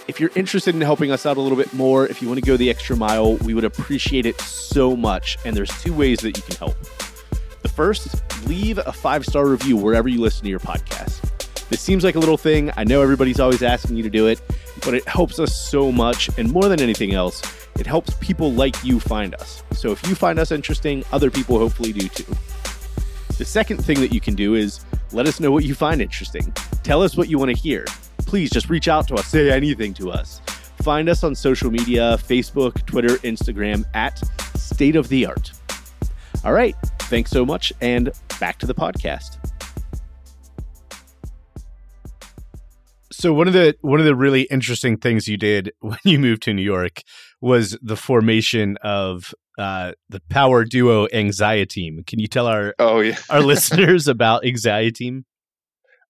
[0.07, 2.45] If you're interested in helping us out a little bit more, if you want to
[2.45, 5.37] go the extra mile, we would appreciate it so much.
[5.45, 6.75] And there's two ways that you can help.
[7.61, 11.21] The first, leave a five star review wherever you listen to your podcast.
[11.69, 12.71] This seems like a little thing.
[12.75, 14.41] I know everybody's always asking you to do it,
[14.83, 16.29] but it helps us so much.
[16.37, 17.41] And more than anything else,
[17.79, 19.63] it helps people like you find us.
[19.71, 22.25] So if you find us interesting, other people hopefully do too.
[23.41, 26.53] The second thing that you can do is let us know what you find interesting.
[26.83, 27.87] Tell us what you want to hear
[28.19, 30.41] please just reach out to us, say anything to us.
[30.83, 34.21] Find us on social media Facebook, Twitter, Instagram at
[34.59, 35.53] State of the Art.
[36.45, 36.75] All right.
[37.09, 37.73] Thanks so much.
[37.81, 39.39] And back to the podcast.
[43.11, 46.43] So one of the one of the really interesting things you did when you moved
[46.43, 47.01] to New York
[47.41, 52.05] was the formation of uh, the power duo Anxieteam.
[52.07, 55.23] Can you tell our oh yeah our listeners about Anxieteam?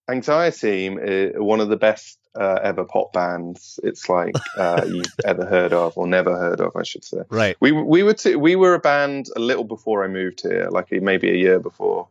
[0.08, 3.78] Anxieteam is one of the best uh, ever pop bands.
[3.82, 7.22] It's like uh, you've ever heard of or never heard of, I should say.
[7.30, 7.56] Right.
[7.60, 10.92] We we were t- we were a band a little before I moved here, like
[10.92, 12.08] maybe a year before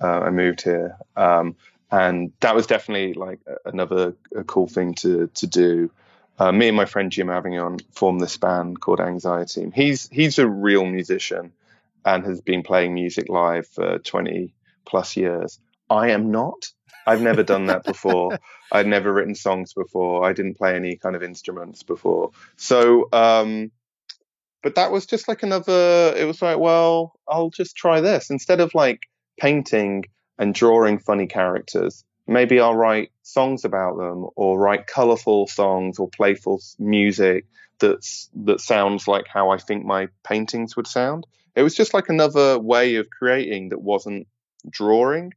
[0.00, 1.56] uh, I moved here, um,
[1.90, 4.14] and that was definitely like another
[4.46, 5.90] cool thing to to do.
[6.38, 9.72] Uh, me and my friend Jim Avignon formed this band called Anxieteam.
[9.74, 11.52] He's he's a real musician
[12.04, 15.58] and has been playing music live for 20 plus years.
[15.90, 16.70] I am not.
[17.06, 18.38] I've never done that before.
[18.72, 20.24] I'd never written songs before.
[20.24, 22.30] I didn't play any kind of instruments before.
[22.56, 23.70] So, um,
[24.62, 28.30] but that was just like another, it was like, well, I'll just try this.
[28.30, 29.00] Instead of like
[29.38, 30.04] painting
[30.38, 36.08] and drawing funny characters, maybe I'll write songs about them or write colorful songs or
[36.08, 37.46] playful music
[37.78, 41.26] that's, that sounds like how I think my paintings would sound.
[41.54, 44.26] It was just like another way of creating that wasn't
[44.68, 45.32] drawing.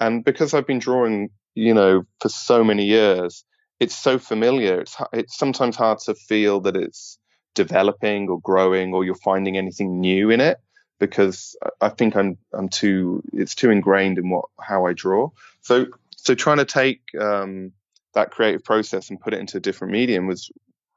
[0.00, 3.44] And because I've been drawing, you know, for so many years,
[3.80, 4.80] it's so familiar.
[4.80, 7.18] It's it's sometimes hard to feel that it's
[7.54, 10.58] developing or growing or you're finding anything new in it
[10.98, 15.30] because I think I'm I'm too it's too ingrained in what how I draw.
[15.62, 15.86] So
[16.22, 17.72] so trying to take um,
[18.14, 20.50] that creative process and put it into a different medium was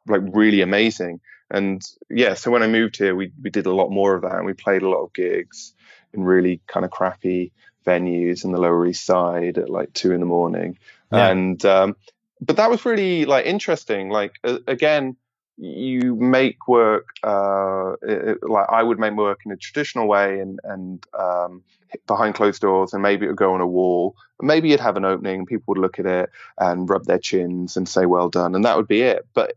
[0.08, 1.20] like really amazing.
[1.50, 4.36] And yeah, so when I moved here, we we did a lot more of that
[4.36, 5.74] and we played a lot of gigs
[6.14, 7.54] in really kind of crappy
[7.86, 10.78] venues in the Lower East Side at like two in the morning,
[11.12, 11.30] yeah.
[11.30, 11.96] and um,
[12.40, 14.10] but that was really like interesting.
[14.10, 15.18] Like uh, again,
[15.58, 20.60] you make work uh, it, like I would make work in a traditional way and
[20.64, 21.64] and um,
[22.08, 24.16] behind closed doors, and maybe it would go on a wall.
[24.42, 27.88] Maybe you'd have an opening, people would look at it and rub their chins and
[27.88, 29.28] say "well done," and that would be it.
[29.34, 29.54] But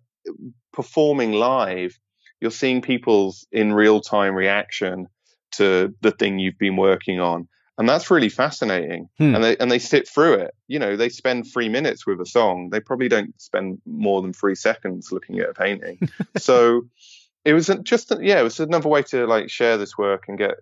[0.73, 1.99] performing live,
[2.41, 5.09] you're seeing people's in real time reaction
[5.53, 9.09] to the thing you've been working on and that's really fascinating.
[9.19, 9.37] Hmm.
[9.37, 10.55] and they and they sit through it.
[10.67, 12.71] You know they spend three minutes with a song.
[12.71, 16.09] They probably don't spend more than three seconds looking at a painting.
[16.37, 16.83] So
[17.45, 20.57] it was just yeah it was another way to like share this work and get,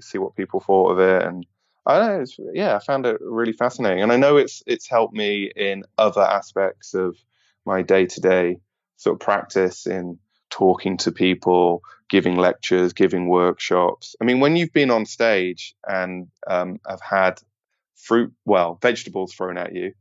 [0.00, 1.22] see what people thought of it.
[1.22, 1.46] And
[1.86, 5.14] I know, it's, yeah, I found it really fascinating, and I know it's it's helped
[5.14, 7.16] me in other aspects of
[7.64, 8.58] my day to day
[8.96, 10.18] sort of practice in
[10.50, 14.16] talking to people, giving lectures, giving workshops.
[14.20, 17.40] I mean, when you've been on stage and um, have had
[17.96, 19.92] fruit, well, vegetables thrown at you.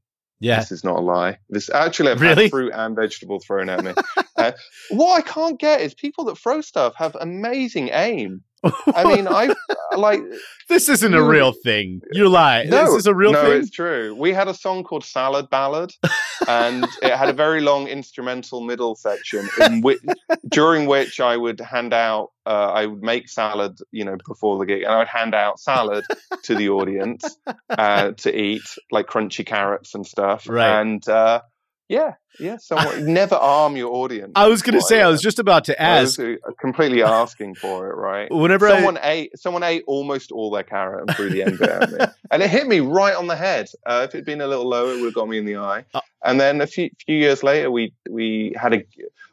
[0.41, 0.59] Yeah.
[0.61, 1.37] This is not a lie.
[1.49, 2.43] This actually, I've Really?
[2.43, 3.91] had fruit and vegetables thrown at me.
[4.37, 4.53] uh,
[4.89, 8.41] what I can't get is people that throw stuff have amazing aim.
[8.63, 9.53] I mean, I
[9.95, 10.21] like
[10.69, 12.01] this isn't a real thing.
[12.11, 12.69] You're lying.
[12.69, 13.61] no, this is a real no, thing.
[13.61, 14.15] it's true.
[14.15, 15.91] We had a song called Salad Ballad,
[16.47, 19.99] and it had a very long instrumental middle section, in which,
[20.47, 24.65] during which I would hand out, uh, I would make salad, you know, before the
[24.65, 26.05] gig, and I would hand out salad
[26.43, 27.37] to the audience
[27.69, 30.47] uh, to eat, like crunchy carrots and stuff.
[30.49, 30.81] Right.
[30.81, 31.41] And uh,
[31.89, 32.57] yeah, yeah.
[32.57, 34.31] Somewhat, never arm your audience.
[34.35, 36.39] I was going to say, I was just about to I was, ask.
[36.47, 38.31] uh, completely asking for it, right?
[38.31, 41.91] Whenever someone ate someone ate almost all their carrot and threw the end bit at
[41.91, 41.97] me,
[42.31, 43.67] and it hit me right on the head.
[43.85, 45.83] Uh, if it'd been a little lower, it would have got me in the eye.
[45.93, 46.01] Uh.
[46.23, 48.83] and then a few few years later, we we had a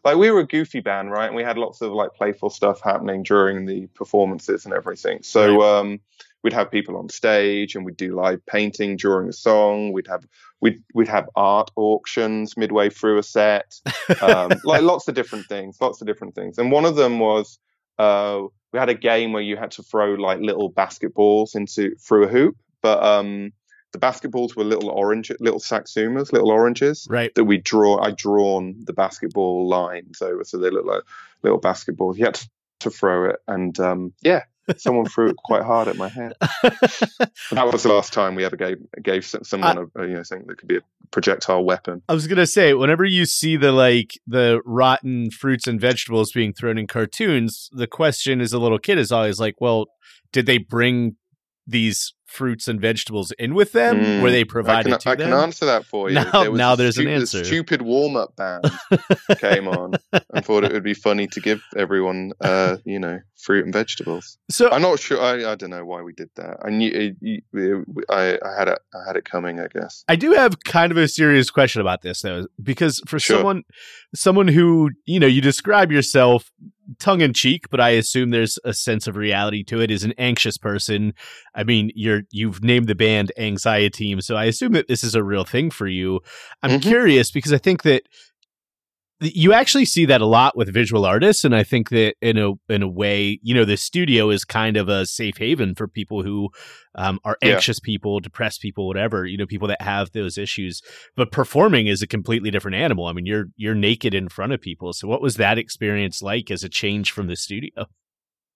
[0.02, 1.26] like we were a goofy band, right?
[1.26, 5.22] And we had lots of like playful stuff happening during the performances and everything.
[5.22, 6.00] So um,
[6.42, 9.92] we'd have people on stage, and we'd do live painting during a song.
[9.92, 10.24] We'd have
[10.60, 13.74] we'd we'd have art auctions midway through a set,
[14.20, 16.58] um, like lots of different things, lots of different things.
[16.58, 17.58] And one of them was
[17.98, 22.24] uh, we had a game where you had to throw like little basketballs into through
[22.24, 23.52] a hoop, but um,
[23.92, 27.34] the basketballs were little orange, little satsumas, little oranges right.
[27.34, 27.98] that we draw.
[28.02, 31.02] I drawn the basketball lines over, so they look like
[31.42, 32.16] little basketballs.
[32.16, 34.42] You had to, to throw it, and um, yeah,
[34.76, 36.34] someone threw it quite hard at my head.
[36.40, 40.46] that was the last time we ever gave gave someone a, a, you know something
[40.48, 42.02] that could be a projectile weapon.
[42.08, 46.52] I was gonna say, whenever you see the like the rotten fruits and vegetables being
[46.52, 49.86] thrown in cartoons, the question as a little kid is always like, well,
[50.32, 51.16] did they bring
[51.66, 53.98] these fruits and vegetables in with them?
[54.00, 56.14] Mm, Were they I provided can, to I can answer that for you.
[56.16, 57.38] Now- There now a there's an answer.
[57.38, 58.64] The stupid warm up band
[59.38, 59.94] came on
[60.34, 64.38] and thought it would be funny to give everyone, uh, you know, fruit and vegetables.
[64.50, 65.20] so I'm not sure.
[65.20, 66.58] I, I don't know why we did that.
[66.64, 68.78] I knew it, it- I, I had it.
[68.94, 69.60] I had it coming.
[69.60, 70.04] I guess.
[70.08, 73.36] I do have kind of a serious question about this though, because for Sure.
[73.38, 73.62] someone
[74.14, 76.50] someone who, you know, you describe yourself
[76.98, 80.14] tongue in cheek, but I assume there's a sense of reality to it, is an
[80.18, 81.12] anxious person.
[81.54, 85.24] I mean, you're you've named the band Anxieteam, so I assume that this is a
[85.24, 86.20] real thing for you.
[86.62, 86.82] I'm Mhm.
[86.82, 88.06] curious because I think that th-
[89.20, 92.52] you actually see that a lot with visual artists and i think that in a
[92.68, 96.22] in a way you know the studio is kind of a safe haven for people
[96.22, 96.50] who
[96.96, 97.54] um, are Yeah.
[97.54, 100.80] anxious people depressed people whatever you know people that have those issues.
[101.14, 103.06] But performing is a completely different animal.
[103.06, 104.92] I mean you're you're naked in front of people.
[104.92, 107.86] So what was that experience like as a change from the studio?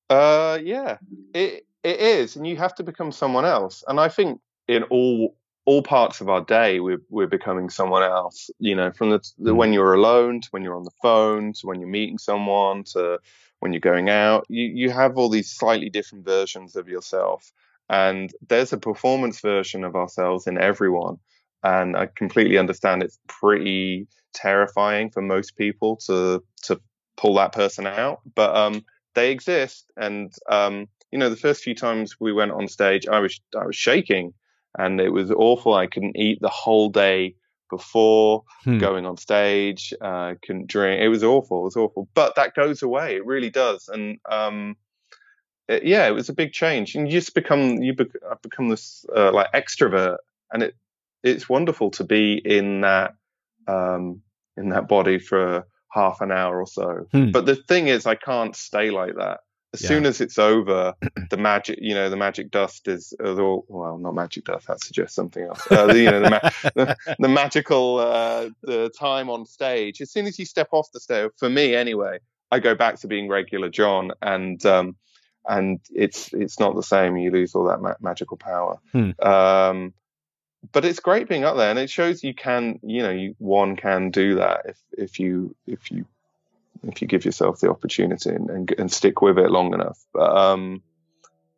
[0.09, 0.99] Uh, yeah,
[1.35, 3.85] it it is, and you have to become someone else.
[3.87, 5.37] And I think in all
[5.71, 8.51] all parts of our day, we're we're becoming someone else.
[8.59, 9.57] You know, from the, the Mm.
[9.61, 13.21] when you're alone to when you're on the phone to when you're meeting someone to
[13.61, 14.47] when you're going out.
[14.49, 17.53] You you have all these slightly different versions of yourself,
[17.89, 21.19] and there's a performance version of ourselves in everyone.
[21.63, 26.81] And I completely understand it's pretty terrifying for most people to to
[27.17, 31.75] pull that person out, but um they exist and um, you know the first few
[31.75, 34.33] times we went on stage i was i was shaking
[34.79, 35.75] and it was awful.
[35.75, 37.35] I couldn't eat the whole day
[37.71, 38.79] before Hmm.
[38.79, 39.95] going on stage.
[40.01, 41.01] Uh, couldn't drink.
[41.01, 41.61] It was awful.
[41.61, 42.09] It was awful.
[42.15, 43.15] But that goes away.
[43.17, 43.89] It really does.
[43.89, 44.77] And um,
[45.69, 46.95] it- yeah it was a big change.
[46.95, 47.95] And you just become you
[48.31, 50.19] I've become this uh, like extrovert.
[50.53, 50.75] And it
[51.23, 53.15] it's wonderful to be in that
[53.69, 54.23] um,
[54.57, 57.07] in that body for half an hour or so.
[57.13, 57.31] Hmm.
[57.31, 59.41] but the thing is, I can't stay like that.
[59.73, 59.89] As Yeah.
[59.89, 60.95] soon as it's over,
[61.31, 64.67] the magic, you know, the magic dust is, all, well, not magic dust.
[64.67, 65.65] That suggests something else.
[65.71, 66.41] Uh, the, you know, the, ma-
[66.75, 70.01] the, the magical uh, the time on stage.
[70.01, 72.19] As soon as you step off the stage, for me anyway,
[72.51, 74.97] I go back to being regular Jon, and um,
[75.49, 77.17] and it's it's not the same.
[77.17, 78.79] You lose all that ma- magical power.
[78.93, 79.11] Hmm.
[79.23, 79.95] Um,
[80.73, 83.77] but it's great being up there, and it shows you can, you know, you one
[83.77, 86.07] can do that if if you if you
[86.85, 89.99] if you give yourself the opportunity and and, and stick with it long enough.
[90.13, 90.83] But um,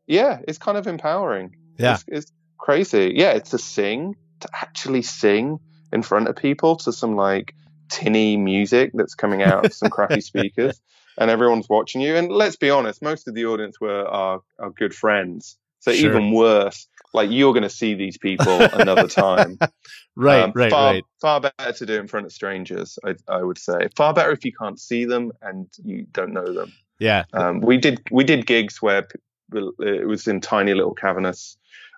[0.07, 1.57] yeah, it's kind of empowering.
[1.79, 1.94] Yeah.
[1.94, 3.12] it's, it's crazy.
[3.16, 5.59] Yeah, it's to sing, to actually sing
[5.92, 7.55] in front of people to some like
[7.88, 10.81] tinny music that's coming out of some crappy speakers,
[11.18, 12.16] and everyone's watching you.
[12.16, 15.57] And let's be honest, most of the audience were our our good friends.
[15.83, 16.11] So Sure.
[16.11, 19.59] even worse, like you're going to see these people another time.
[20.16, 23.42] right Um, right far, right Far better to do in front of strangers, I, I
[23.42, 23.88] would say.
[23.97, 26.73] Far better if you can't see them and you don't know them.
[26.99, 29.07] yeah Um, we did we did gigs where
[29.81, 31.57] it was in tiny little cavernous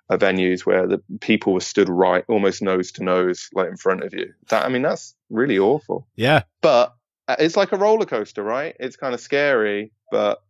[0.09, 4.03] uh, venues where the people were stood right, almost nose to nose, like in front
[4.03, 4.33] of you.
[4.49, 6.05] That I mean, that's really awful.
[6.15, 6.95] Yeah, but
[7.27, 8.75] uh, it's like a roller coaster, right?
[8.79, 10.43] It's kind of scary, but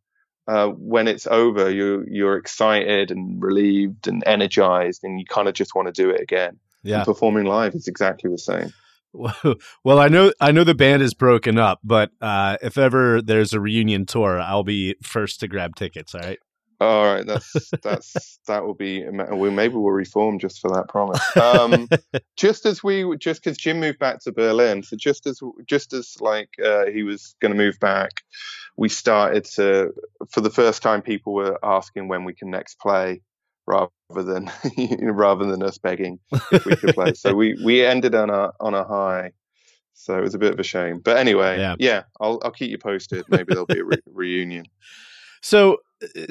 [0.47, 5.53] uh, when it's over, you you're excited and relieved and energized, and you kind of
[5.53, 6.59] just want to do it again.
[6.83, 8.73] Yeah, and performing live is exactly the same.
[9.85, 13.53] Well, I know I know the band is broken up, but uh, if ever there's
[13.53, 16.13] a reunion tour, I'll be first to grab tickets.
[16.13, 16.39] All right.
[16.79, 19.05] All right, that's that's that will be.
[19.07, 21.21] We maybe we'll reform just for that promise.
[21.37, 21.87] Um,
[22.37, 26.17] just as we, just because Jim moved back to Berlin, so just as just as
[26.19, 28.23] like uh, he was going to move back,
[28.75, 29.93] we started to,
[30.29, 33.21] for the first time, people were asking when we can next play,
[33.65, 34.51] rather than
[35.01, 36.19] rather than us begging
[36.51, 37.13] if we could play.
[37.13, 39.31] so we we ended on a on a high.
[39.97, 42.69] So it was a bit of a shame, but anyway, yeah, yeah I'll I'll keep
[42.69, 43.23] you posted.
[43.29, 44.65] Maybe there'll be a re- reunion.
[45.41, 45.77] So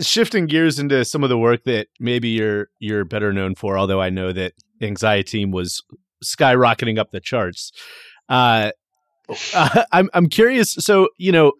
[0.00, 4.00] shifting gears into some of the work that maybe you're you're better known for, although
[4.00, 5.82] I know that Anxieteam was
[6.24, 7.72] skyrocketing up the charts.
[8.28, 8.72] Uh,
[9.54, 10.74] uh, I'm I'm curious.
[10.74, 11.52] So you know,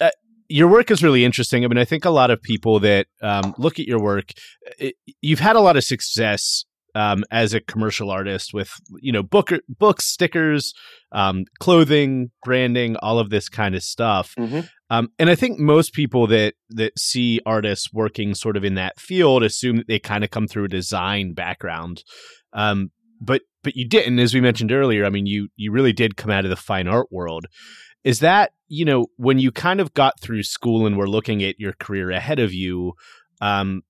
[0.00, 0.10] uh,
[0.48, 1.64] your work is really interesting.
[1.64, 4.32] I mean, I think a lot of people that um, look at your work,
[4.78, 9.22] it, you've had a lot of success um, as a commercial artist with you know
[9.22, 10.74] book books, stickers,
[11.12, 14.34] um, clothing, branding, all of this kind of stuff.
[14.38, 14.60] Mm-hmm.
[14.90, 18.98] Um, and I think most people that that see artists working sort of in that
[18.98, 22.02] field assume that they kind of come through a design background.
[22.52, 25.04] Um, but but you didn't, as we mentioned earlier.
[25.04, 27.46] I mean, you you really did come out of the fine art world.
[28.04, 31.60] Is that you know when you kind of got through school and were looking at
[31.60, 32.94] your career ahead of you?
[33.40, 33.82] Um,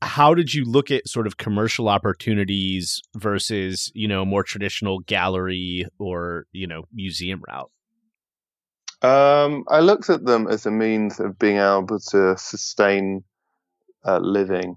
[0.00, 5.86] how did you look at sort of commercial opportunities versus you know more traditional gallery
[5.98, 7.70] or you know museum route
[9.02, 13.24] um, i looked at them as a means of being able to sustain
[14.04, 14.76] uh, living.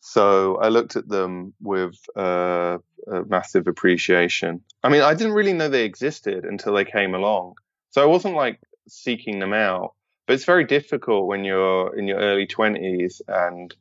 [0.00, 2.78] So i looked at them with uh,
[3.10, 4.62] a massive appreciation.
[4.82, 7.54] I mean i didn't really know they existed until they came along.
[7.90, 9.94] So i wasn't like seeking them out.
[10.26, 13.74] But it's very difficult when you're in your early 20s and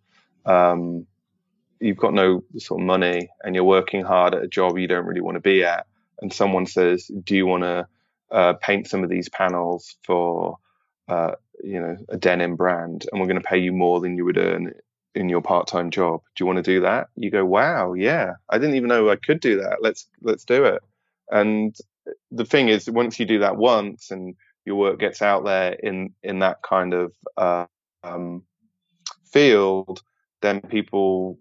[0.46, 1.06] um,
[1.80, 5.06] you've got no sort of money and you're working hard at a job you don't
[5.06, 5.86] really want to be at,
[6.22, 7.88] and someone says, "Do you want to
[8.32, 10.58] uh, paint some of these panels for
[11.08, 14.26] uh, you know a denim brand, and we're going to pay you more than you
[14.26, 14.74] would earn
[15.14, 16.22] in your part-time job.
[16.36, 19.16] Do you want to do that?" You go, "Wow, yeah, I didn't even know I
[19.16, 19.78] could do that.
[19.82, 20.82] Let's let's do it."
[21.30, 21.76] And
[22.32, 26.14] the thing is, once you do that once and your work gets out there in
[26.24, 27.66] in that kind of uh,
[28.04, 28.44] um,
[29.32, 30.02] field,
[30.42, 31.38] then people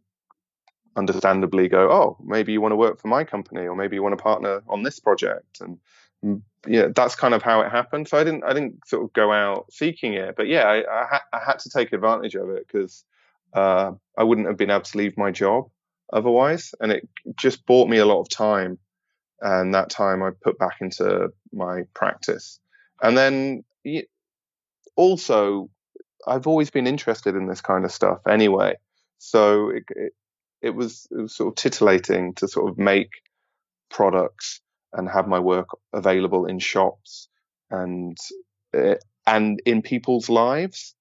[0.96, 4.16] understandably go, oh, maybe you want to work for my company, or maybe you want
[4.16, 5.78] to partner on this project, and
[6.24, 8.08] mm, yeah, that's kind of how it happened.
[8.08, 11.06] So I didn't, I didn't sort of go out seeking it, but yeah, I, I,
[11.06, 13.04] ha- I had to take advantage of it because
[13.54, 15.70] uh, I wouldn't have been able to leave my job
[16.12, 18.78] otherwise, and it just bought me a lot of time,
[19.40, 22.60] and that time I put back into my practice,
[23.02, 23.64] and then
[24.96, 25.70] also
[26.26, 28.74] I've always been interested in this kind of stuff anyway.
[29.18, 30.12] So it, it,
[30.62, 33.10] it, was, it was sort of titillating to sort of make
[33.90, 34.60] products
[34.92, 37.28] and have my work available in shops
[37.70, 38.16] and
[38.76, 38.94] uh,
[39.26, 40.94] and in people's lives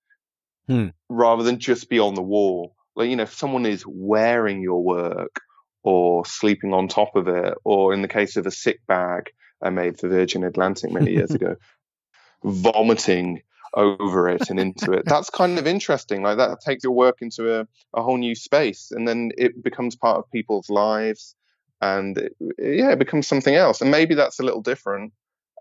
[0.67, 0.87] hmm.
[1.09, 2.75] rather than just be on the wall.
[2.95, 5.41] Like you know, if someone is wearing your work
[5.83, 9.69] or sleeping on top of it, or in the case of a sick bag I
[9.69, 11.55] made for Virgin Atlantic many years ago,
[12.43, 13.41] vomiting
[13.73, 15.05] over it and into it.
[15.05, 16.23] That's kind of interesting.
[16.23, 19.95] Like that takes your work into a, a whole new space, and then it becomes
[19.95, 21.35] part of people's lives,
[21.81, 23.81] and it, yeah, it becomes something else.
[23.81, 25.13] And maybe that's a little different.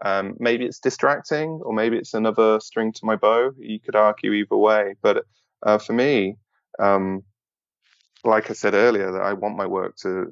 [0.04, 3.52] Um, maybe it's distracting, or maybe it's another string to my bow.
[3.58, 5.24] You could argue either way, but
[5.62, 6.36] uh, for me,
[6.78, 7.24] um,
[8.24, 10.30] like I said earlier, that I want my work to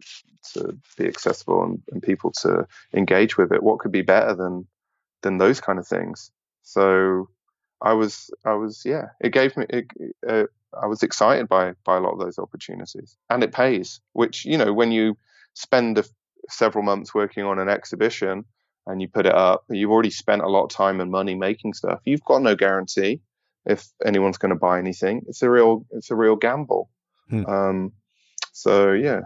[0.53, 3.63] to be accessible and, and people to engage with it.
[3.63, 4.67] What could be better than
[5.23, 6.31] than those kind of things?
[6.63, 7.29] So
[7.81, 9.87] I was, I was, yeah, it gave me, it,
[10.29, 10.45] uh,
[10.81, 14.01] I was excited by by a lot of those opportunities, and it pays.
[14.13, 15.17] Which you know, when you
[15.57, 16.05] spend a,
[16.49, 18.45] several months working on an exhibition
[18.87, 21.73] and you put it up, you've already spent a lot of time and money making
[21.73, 22.01] stuff.
[22.05, 23.21] You've got no guarantee
[23.65, 25.23] if anyone's going to buy anything.
[25.27, 26.89] It's a real, it's a real gamble.
[27.29, 27.47] Hmm.
[27.47, 27.93] Um,
[28.53, 29.23] so yeah,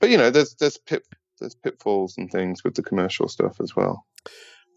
[0.00, 1.02] but you know, there's there's pit
[1.38, 4.06] there's pitfalls and things with the commercial stuff as well.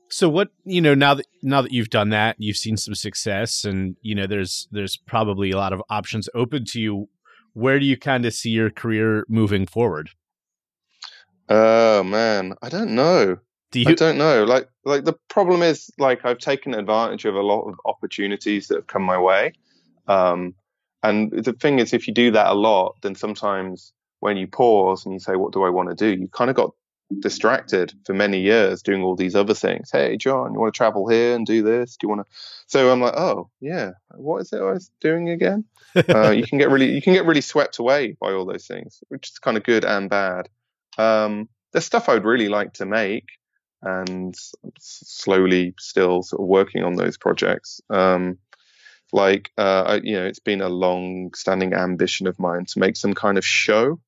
[0.10, 3.64] So what you know now that now that you've done that, you've seen some success,
[3.64, 7.10] and you know there's there's probably a lot of options open to you.
[7.54, 10.12] Where do you kind of see your career moving forward?
[11.50, 13.38] Oh man, I don't know.
[13.72, 13.90] Do you?
[13.90, 14.44] I don't know.
[14.46, 18.76] Like like the problem is like I've taken advantage of a lot of opportunities that
[18.76, 19.54] have come my way.
[20.08, 20.56] Um,
[21.04, 25.06] and the thing is, if you do that a lot, then sometimes when you pause
[25.06, 26.74] and you say, "What do I want to do?" You kind of got
[27.20, 29.90] distracted for many years doing all these other things.
[29.92, 31.98] Hey, Jon, you want to travel here and do this?
[31.98, 32.34] Do you want to?
[32.68, 35.66] So I'm like, oh yeah, what is it I was doing again?
[35.96, 39.04] uh, you can get really you can get really swept away by all those things,
[39.10, 40.50] which is kind of good and bad.
[41.00, 43.26] Um, there's stuff I would really like to make,
[43.82, 44.36] and
[44.80, 47.82] slowly still sort of working on those projects.
[47.90, 48.38] Um,
[49.14, 53.14] like uh, I, you know, it's been a long-standing ambition of mine to make some
[53.14, 54.00] kind of show.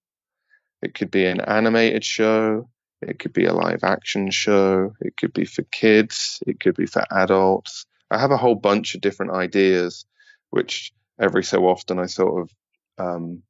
[0.82, 2.70] It could be an animated show.
[3.02, 4.94] It could be a live action show.
[5.00, 6.40] It could be for kids.
[6.46, 7.86] It could be for adults.
[8.12, 10.06] I have a whole bunch of different ideas,
[10.50, 12.50] which every so often I sort of
[12.98, 13.44] um,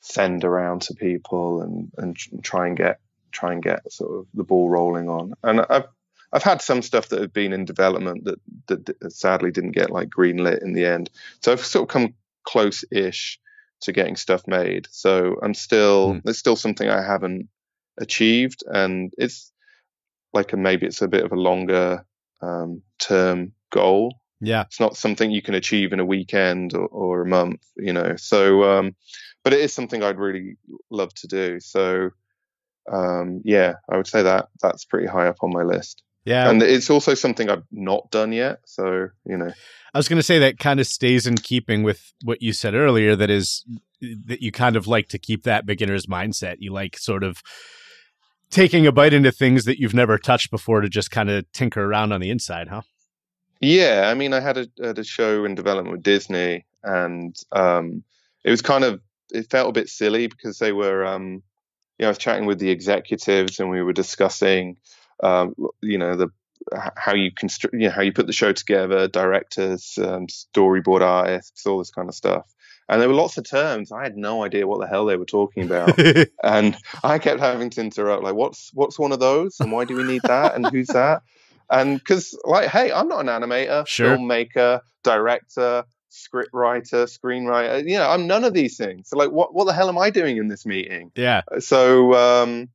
[0.00, 4.44] send around to people and, and try and get try and get sort of the
[4.44, 5.34] ball rolling on.
[5.42, 5.86] And I've
[6.32, 10.08] I've had some stuff that have been in development that that sadly didn't get like
[10.08, 11.10] greenlit in the end.
[11.42, 13.38] So I've sort of come close-ish
[13.80, 14.88] to getting stuff made.
[14.90, 16.22] So I'm still mm.
[16.24, 17.48] there's still something I haven't
[17.98, 19.52] achieved, and it's
[20.32, 22.04] like a, maybe it's a bit of a longer
[22.40, 24.20] um, term goal.
[24.40, 27.92] Yeah, it's not something you can achieve in a weekend or, or a month, you
[27.92, 28.16] know.
[28.16, 28.94] So, um,
[29.48, 30.58] but it is something I'd really
[30.90, 31.58] love to do.
[31.58, 32.10] So,
[32.92, 36.02] um, yeah, I would say that that's pretty high up on my list.
[36.26, 38.58] Yeah, and it's also something I've not done yet.
[38.66, 39.50] So, you know,
[39.94, 42.74] I was going to say that kind of stays in keeping with what you said
[42.74, 43.16] earlier.
[43.16, 43.64] That is
[44.02, 46.56] that you kind of like to keep that beginner's mindset.
[46.58, 47.42] You like sort of
[48.50, 51.82] taking a bite into things that you've never touched before to just kind of tinker
[51.82, 52.82] around on the inside, huh?
[53.62, 58.04] Yeah, I mean, I had a, had a show in development with Disney, and um,
[58.44, 59.00] it was kind of
[59.32, 61.42] it felt a bit silly because they were, um,
[61.98, 64.76] you know, I was chatting with the executives, and we were discussing,
[65.22, 66.28] um, you know, the
[66.96, 71.66] how you construct, you know, how you put the show together, directors, um, storyboard artists,
[71.66, 72.52] all this kind of stuff.
[72.88, 75.26] And there were lots of terms I had no idea what the hell they were
[75.26, 75.98] talking about,
[76.42, 79.96] and I kept having to interrupt, like, "What's what's one of those, and why do
[79.96, 81.22] we need that, and who's that?"
[81.70, 84.16] And because, like, hey, I'm not an animator, sure.
[84.16, 87.88] filmmaker, director, script writer, screenwriter.
[87.88, 89.08] You know, I'm none of these things.
[89.08, 91.10] So, like, what what the hell am I doing in this meeting?
[91.14, 91.42] Yeah.
[91.58, 92.68] So, um,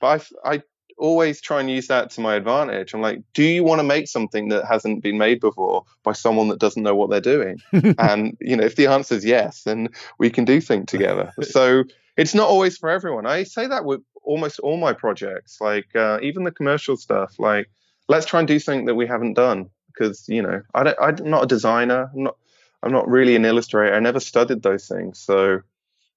[0.00, 0.62] but I, I
[0.98, 2.94] always try and use that to my advantage.
[2.94, 6.48] I'm like, do you want to make something that hasn't been made before by someone
[6.48, 7.58] that doesn't know what they're doing?
[7.98, 11.32] and you know, if the answer is yes, then we can do things together.
[11.42, 11.84] so
[12.16, 13.26] it's not always for everyone.
[13.26, 17.38] I say that with almost all my projects, like uh, even the commercial stuff.
[17.38, 17.70] Like,
[18.08, 21.30] let's try and do something that we haven't done because you know, I don't, I'm
[21.30, 22.10] not a designer.
[22.14, 22.36] I'm not.
[22.82, 23.94] I'm not really an illustrator.
[23.94, 25.60] I never studied those things, so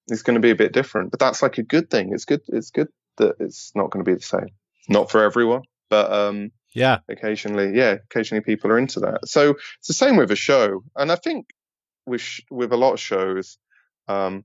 [0.08, 1.10] it's going to be a bit different.
[1.10, 2.12] But that's like a good thing.
[2.12, 2.42] It's good.
[2.48, 4.48] It's good that it's not going to be the same
[4.90, 9.28] not for everyone, but um, yeah, occasionally, yeah, occasionally people are into that.
[9.28, 11.46] So it's the same with a show, and I think
[12.06, 13.56] with sh- with a lot of shows,
[14.08, 14.44] um,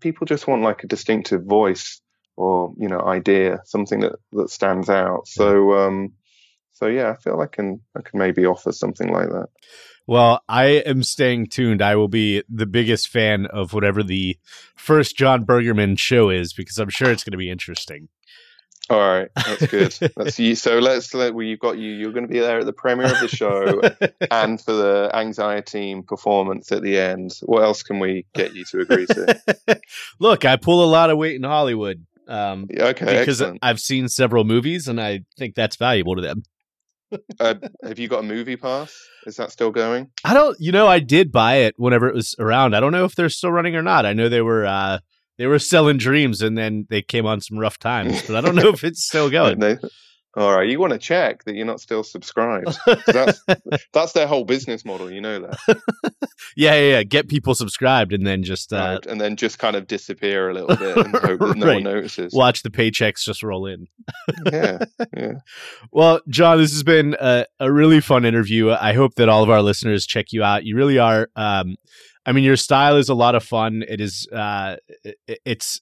[0.00, 2.00] people just want like a distinctive voice
[2.36, 5.28] or you know idea, something that that stands out.
[5.28, 6.12] So um,
[6.72, 9.48] so yeah, I feel I can I can maybe offer something like that.
[10.06, 11.80] Well, I am staying tuned.
[11.80, 14.36] I will be the biggest fan of whatever the
[14.74, 18.08] first Jon Burgerman show is because I'm sure it's going to be interesting.
[18.90, 19.92] All right, that's good.
[20.16, 20.56] that's you.
[20.56, 21.92] So let's let well, you've got you.
[21.92, 23.80] You're going to be there at the premiere of the show
[24.30, 27.32] and for the Anxieteam performance at the end.
[27.42, 29.80] What else can we get you to agree to?
[30.18, 32.04] Look, I pull a lot of weight in Hollywood.
[32.26, 33.60] Um, okay, because excellent.
[33.62, 36.42] I've seen several movies and I think that's valuable to them.
[37.40, 38.92] Uh, have you got a MoviePass?
[39.26, 40.10] Is that still going?
[40.24, 40.56] I don't.
[40.60, 42.74] You know, I did buy it whenever it was around.
[42.74, 44.06] I don't know if they're still running or not.
[44.06, 44.66] I know they were.
[44.66, 44.98] Uh,
[45.38, 48.54] they were selling dreams and then they came on some rough times but i don't
[48.54, 49.58] know if it's still going
[50.36, 52.76] all right you want to check that you're not still subscribed
[53.06, 53.44] that's,
[53.92, 55.58] that's their whole business model you know that
[56.56, 59.06] yeah, yeah, yeah get people subscribed and then just uh, right.
[59.06, 61.74] and then just kind of disappear a little bit and hope that no right.
[61.74, 63.86] one notices watch the paychecks just roll in
[64.50, 64.78] yeah
[65.16, 65.34] yeah
[65.90, 69.50] well jon this has been a, a really fun interview i hope that all of
[69.50, 71.76] our listeners check you out you really are um,
[72.24, 73.82] I mean, your style is a lot of fun.
[73.88, 75.80] It is, uh, it, it's,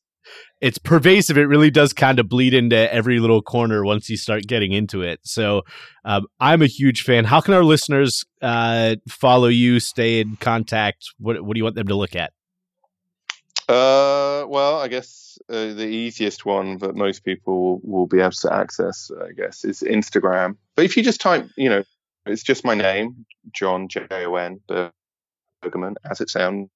[0.60, 1.38] it's pervasive.
[1.38, 5.02] It really does kind of bleed into every little corner once you start getting into
[5.02, 5.20] it.
[5.22, 5.62] So,
[6.04, 7.24] um, I'm a huge fan.
[7.24, 11.06] How can our listeners uh, follow you, stay in contact?
[11.18, 12.32] What What do you want them to look at?
[13.68, 18.32] Uh, well, I guess uh, the easiest one that most people will, will, be able
[18.32, 20.56] to access, I guess, is Instagram.
[20.74, 21.84] But if you just type, you know,
[22.26, 24.92] it's just my name, Jon J O N, but
[25.62, 26.68] Burgerman, as it sounds,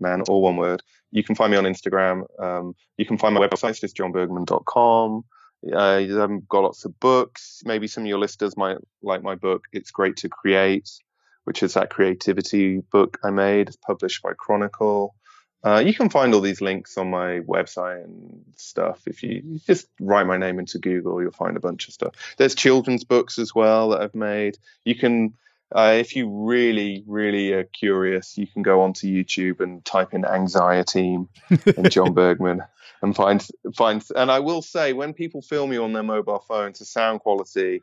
[0.00, 0.82] man, all one word.
[1.10, 2.24] You can find me on Instagram.
[2.40, 5.24] Um, you can find my website, it's just jonburgerman.com.
[5.72, 7.62] Uh, I've got lots of books.
[7.64, 9.66] Maybe some of your listeners might like my book.
[9.72, 10.90] It's great to create,
[11.44, 13.68] which is that creativity book I made.
[13.68, 15.14] It's published by Chronicle.
[15.64, 19.02] Uh, you can find all these links on my website and stuff.
[19.06, 22.14] If you just write my name into Google, you'll find a bunch of stuff.
[22.36, 24.58] There's children's books as well that I've made.
[24.84, 25.34] You can,
[25.74, 30.24] uh, if you really, really are curious, you can go onto YouTube and type in
[30.24, 31.18] "anxiety"
[31.50, 32.66] and Jon Burgerman
[33.02, 34.04] and find find.
[34.14, 37.82] And I will say, when people film you on their mobile phones, the sound quality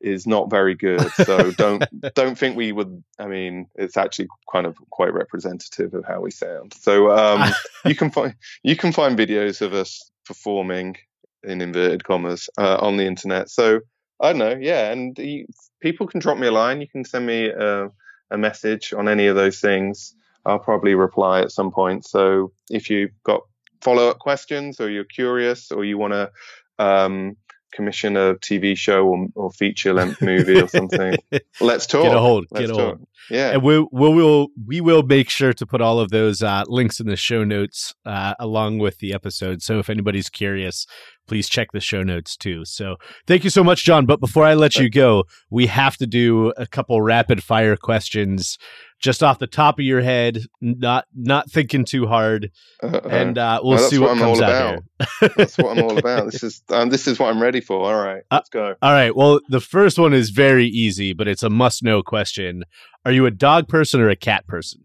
[0.00, 1.10] is not very good.
[1.12, 3.02] So don't don't think we would.
[3.18, 6.74] I mean, it's actually kind of quite representative of how we sound.
[6.74, 7.50] So um,
[7.84, 10.96] you can find you can find videos of us performing
[11.42, 13.50] in inverted commas uh, on the internet.
[13.50, 13.80] So
[14.20, 15.46] I don't know, yeah, and you,
[15.80, 16.80] people can drop me a line.
[16.80, 17.90] You can send me a,
[18.30, 20.14] a message on any of those things.
[20.44, 22.06] I'll probably reply at some point.
[22.06, 23.42] So if you've got
[23.80, 26.30] follow up questions or you're curious or you want to
[26.78, 27.36] um,
[27.72, 31.16] commission a TV show or, or feature length movie or something,
[31.60, 32.04] let's talk.
[32.04, 32.46] Get a hold.
[32.50, 32.96] Let's get a talk.
[32.96, 33.06] hold.
[33.30, 33.52] Yeah.
[33.52, 37.00] And we we will we will make sure to put all of those uh, links
[37.00, 39.62] in the show notes uh, along with the episode.
[39.62, 40.86] So if anybody's curious,
[41.30, 42.64] please check the show notes too.
[42.64, 42.96] So
[43.28, 44.04] thank you so much, Jon.
[44.04, 48.58] But before I let you go, we have to do a couple rapid fire questions
[48.98, 52.50] just off the top of your head, not not thinking too hard,
[52.82, 53.08] Uh-uh.
[53.08, 54.84] and uh, we'll that's see what what, I'm comes all out about.
[55.20, 55.30] here.
[55.36, 56.24] That's what I'm all about.
[56.32, 57.78] This is um, this is what I'm ready for.
[57.80, 58.74] All right, Uh, let's go.
[58.82, 59.14] All right.
[59.14, 62.64] Well, the first one is very easy, but it's a must know question.
[63.06, 64.84] Are you a dog person or a cat person?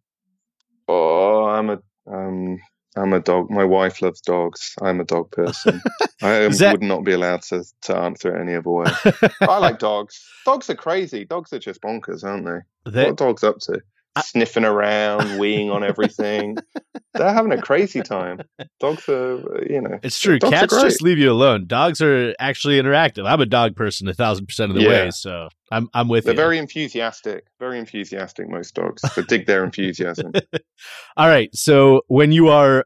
[0.87, 2.59] Oh, I'm a um,
[2.97, 3.49] I'm a dog.
[3.49, 4.73] My wife loves dogs.
[4.81, 5.81] I'm a dog person.
[6.21, 8.85] I that- would not be allowed to, to answer it any other way.
[9.41, 10.25] I like dogs.
[10.45, 11.25] Dogs are crazy.
[11.25, 12.91] Dogs are just bonkers, aren't they?
[12.91, 13.81] They- what are dogs up to?
[14.21, 16.55] Sniffing around, weeing on everything.
[17.13, 18.41] They're having a crazy time.
[18.79, 19.39] Dogs are,
[19.69, 19.99] you know.
[20.03, 20.39] it's true.
[20.39, 21.65] Cats just leave you alone.
[21.67, 23.25] Dogs are actually interactive.
[23.27, 24.89] I'm a dog person a thousand percent of the Yeah.
[24.89, 26.37] way, so I'm I'm with They're you.
[26.37, 27.45] very enthusiastic.
[27.59, 28.49] Very enthusiastic.
[28.49, 29.01] Most dogs.
[29.15, 30.31] They dig their enthusiasm.
[31.17, 31.53] All right.
[31.55, 32.85] So when you are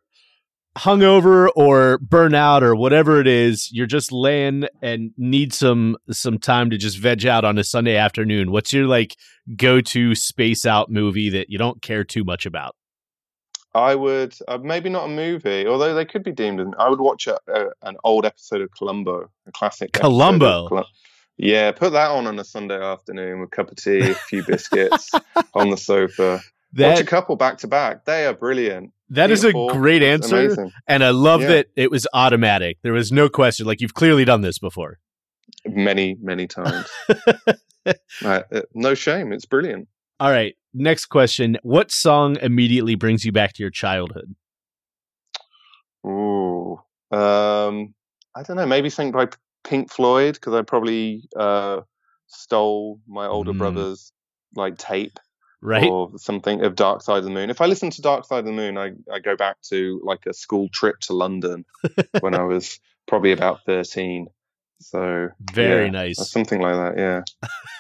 [0.80, 6.70] hungover or burnout or whatever it is, you're just laying and need some some time
[6.70, 8.52] to just veg out on a Sunday afternoon.
[8.52, 9.16] What's your like
[9.56, 12.76] go to space out movie that you don't care too much about?
[13.76, 16.60] I would uh, maybe not a movie, although they could be deemed.
[16.60, 19.94] An, I would watch a, a, an old episode of Columbo, a classic.
[19.94, 20.70] Columbo?
[20.70, 20.86] Colum-
[21.38, 24.44] yeah, put that on on a Sunday afternoon with a cup of tea, a few
[24.44, 25.12] biscuits
[25.54, 26.42] on the sofa.
[26.78, 28.06] Watch a couple back to back.
[28.06, 28.92] They are brilliant.
[29.12, 31.48] That is a great answer, and I love Yeah.
[31.48, 32.78] that it was automatic.
[32.84, 33.66] There was no question.
[33.66, 35.00] Like you've clearly done this before.
[35.66, 36.88] Many, many times.
[38.24, 38.42] uh,
[38.74, 39.34] no shame.
[39.34, 39.88] It's brilliant.
[40.20, 40.56] All right.
[40.74, 41.58] Next question.
[41.64, 44.36] What song immediately brings you back to your childhood?
[46.06, 46.80] Ooh.
[47.12, 47.94] Um,
[48.36, 48.66] I don't know.
[48.66, 49.28] Maybe something by
[49.64, 51.82] Pink Floyd because I probably uh,
[52.28, 53.58] stole my older Mm.
[53.58, 54.12] brother's
[54.56, 55.20] like tape
[55.62, 55.84] Right?
[55.84, 57.50] or something of Dark Side of the Moon.
[57.50, 60.26] If I listen to Dark Side of the Moon, I, I go back to like
[60.26, 61.66] a school trip to London
[62.22, 64.28] when I was probably about 13.
[64.82, 66.32] So Very yeah, nice.
[66.32, 67.26] something like that.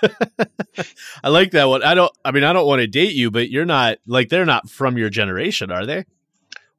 [0.03, 0.83] Yeah.
[1.23, 1.81] I like that one.
[1.81, 2.11] I don't.
[2.25, 4.97] I mean, I don't want to date you, but you're not like they're not from
[4.97, 6.05] your generation, are they?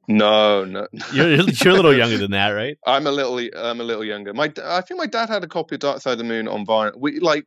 [0.07, 0.87] No, no.
[1.13, 2.77] You're you're a little younger than that, right?
[2.85, 4.33] I'm a little, I'm a little younger.
[4.33, 6.65] My, I think my dad had a copy of Dark Side of the Moon on
[6.65, 6.97] vinyl.
[6.97, 7.45] We like,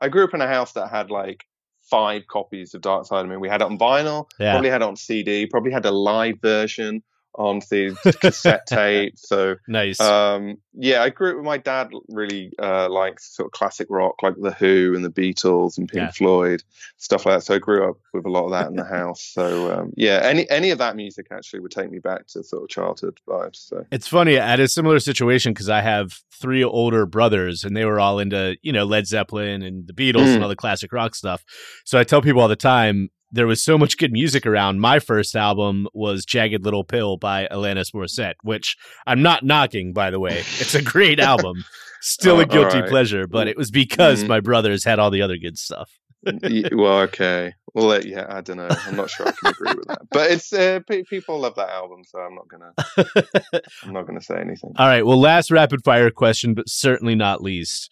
[0.00, 1.44] I grew up in a house that had like
[1.92, 3.40] five copies of Dark Side of the Moon.
[3.40, 4.52] We had it on vinyl, Yeah.
[4.54, 7.02] probably had it on CD, probably had a live version
[7.34, 9.14] on the cassette tape.
[9.16, 10.00] So, Nice.
[10.00, 11.90] um, yeah, I grew up with my dad.
[12.08, 16.02] Really uh, likes sort of classic rock, like the Who and the Beatles and Pink
[16.02, 16.10] Yeah.
[16.10, 16.62] Floyd,
[16.98, 17.42] stuff like that.
[17.44, 19.22] So I grew up with a lot of that in the house.
[19.32, 22.62] So um, yeah, any any of that music actually would take me back to sort
[22.64, 23.56] of childhood vibes.
[23.56, 23.86] So.
[23.90, 24.38] It's funny.
[24.38, 28.18] I had a similar situation because I have three older brothers, and they were all
[28.18, 30.42] into you know Led Zeppelin and the Beatles and Mm.
[30.42, 31.44] all the classic rock stuff.
[31.84, 34.78] So I tell people all the time there was so much good music around.
[34.80, 38.76] My first album was Jagged Little Pill by Alanis Morissette, which
[39.06, 40.38] I'm not knocking, by the way.
[40.60, 41.64] It's a great album.
[42.00, 42.90] Still a guilty alright.
[42.90, 44.28] pleasure, but it was because Mhm.
[44.28, 45.90] my brothers had all the other good stuff.
[46.24, 47.54] Well, okay.
[47.74, 48.68] Well, uh, yeah, I don't know.
[48.86, 51.70] I'm not sure I can agree with that, but it's uh, pe- people love that
[51.70, 53.60] album, so I'm not gonna.
[53.84, 54.72] I'm not gonna say anything.
[54.78, 55.04] All right.
[55.04, 57.90] Well, last rapid fire question, but certainly not least.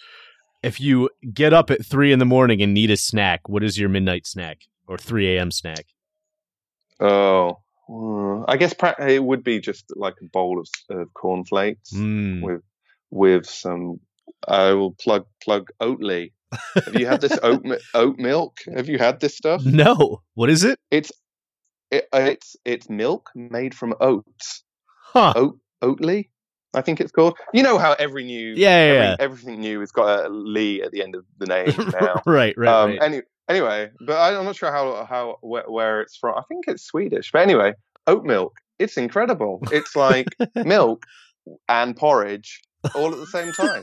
[0.62, 3.78] If you get up at three in the morning and need a snack, what is
[3.78, 4.58] your midnight snack
[4.90, 5.50] or 3 a.m.
[5.52, 5.86] snack?
[6.98, 10.68] Oh, mm, I guess it would be just like a bowl of,
[10.98, 12.42] of cornflakes Mm.
[12.42, 12.62] with
[13.10, 14.00] with some.
[14.46, 16.32] I will plug plug Oatly.
[16.84, 17.64] Have you had this oat
[17.94, 18.58] oat milk?
[18.74, 19.64] Have you had this stuff?
[19.64, 20.22] No.
[20.34, 20.78] What is it?
[20.90, 21.12] It's
[21.90, 24.64] it, it's it's milk made from oats.
[25.02, 25.32] Huh.
[25.36, 26.28] Oat Oatly,
[26.74, 27.36] I think it's called.
[27.54, 29.16] You know how every new Yeah, yeah, every, yeah.
[29.20, 32.22] everything new has got a Lee at the end of the name now.
[32.26, 33.02] right, right, um, right.
[33.02, 36.38] Any, anyway, but I'm not sure how how where, where it's from.
[36.38, 37.74] I think it's Swedish, but anyway,
[38.06, 38.54] oat milk.
[38.78, 39.60] It's incredible.
[39.70, 41.04] It's like milk
[41.68, 42.62] and porridge
[42.94, 43.82] all at the same time.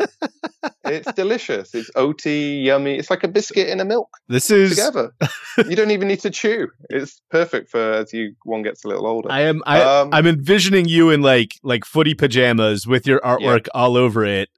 [0.85, 1.75] it's delicious.
[1.75, 2.97] It's oaty, yummy.
[2.97, 4.09] It's like a biscuit in a milk.
[4.27, 5.13] This is together.
[5.57, 6.69] you don't even need to chew.
[6.89, 9.31] It's perfect for as you one gets a little older.
[9.31, 13.67] I am I, um, I'm envisioning you in like like footy pajamas with your artwork
[13.67, 13.81] yeah.
[13.81, 14.49] all over it,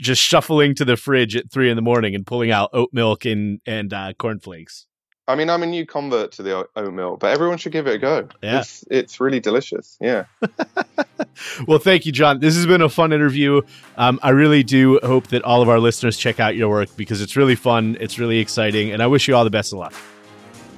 [0.00, 3.24] just shuffling to the fridge at three in the morning and pulling out oat milk
[3.24, 4.86] and and uh, cornflakes.
[5.28, 7.96] I mean, I'm a new convert to the oat milk, but everyone should give it
[7.96, 8.28] a go.
[8.42, 8.60] Yeah.
[8.60, 9.98] It's, it's really delicious.
[10.00, 10.24] Yeah.
[11.66, 12.40] well, thank you, Jon.
[12.40, 13.60] This has been a fun interview.
[13.98, 17.20] Um, I really do hope that all of our listeners check out your work because
[17.20, 17.98] it's really fun.
[18.00, 18.90] It's really exciting.
[18.90, 19.92] And I wish you all the best of luck.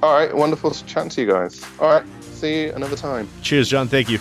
[0.03, 0.35] All right.
[0.35, 1.65] Wonderful chatting to you guys.
[1.79, 2.05] All right.
[2.21, 3.29] See you another time.
[3.41, 3.87] Cheers, Jon.
[3.87, 4.19] Thank you.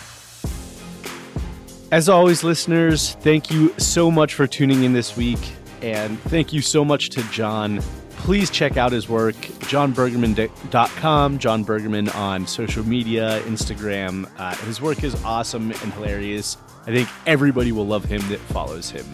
[1.93, 5.41] As always, listeners, thank you so much for tuning in this week.
[5.83, 7.81] And thank you so much to Jon
[8.21, 14.31] please check out his work, jonburgerman.com, Jon Burgerman on social media, Instagram.
[14.39, 16.59] Uh, his work is awesome and hilarious.
[16.83, 19.07] I think everybody will love him that follows him.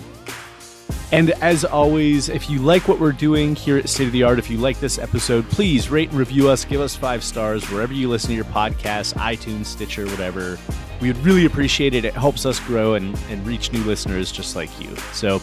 [1.13, 4.41] And as always, if you like what we're doing here at State of the Art,
[4.41, 6.65] if you like this episode, please rate and review us.
[6.65, 10.59] Give us five stars wherever you listen to your podcast, iTunes, Stitcher, whatever.
[11.01, 12.05] We would really appreciate it.
[12.05, 14.95] It helps us grow and, and reach new listeners just like you.
[15.13, 15.41] So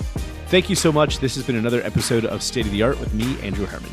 [0.54, 1.18] Thank you so much.
[1.18, 3.90] This has been another episode of State of the Art with me, Andrew Herman.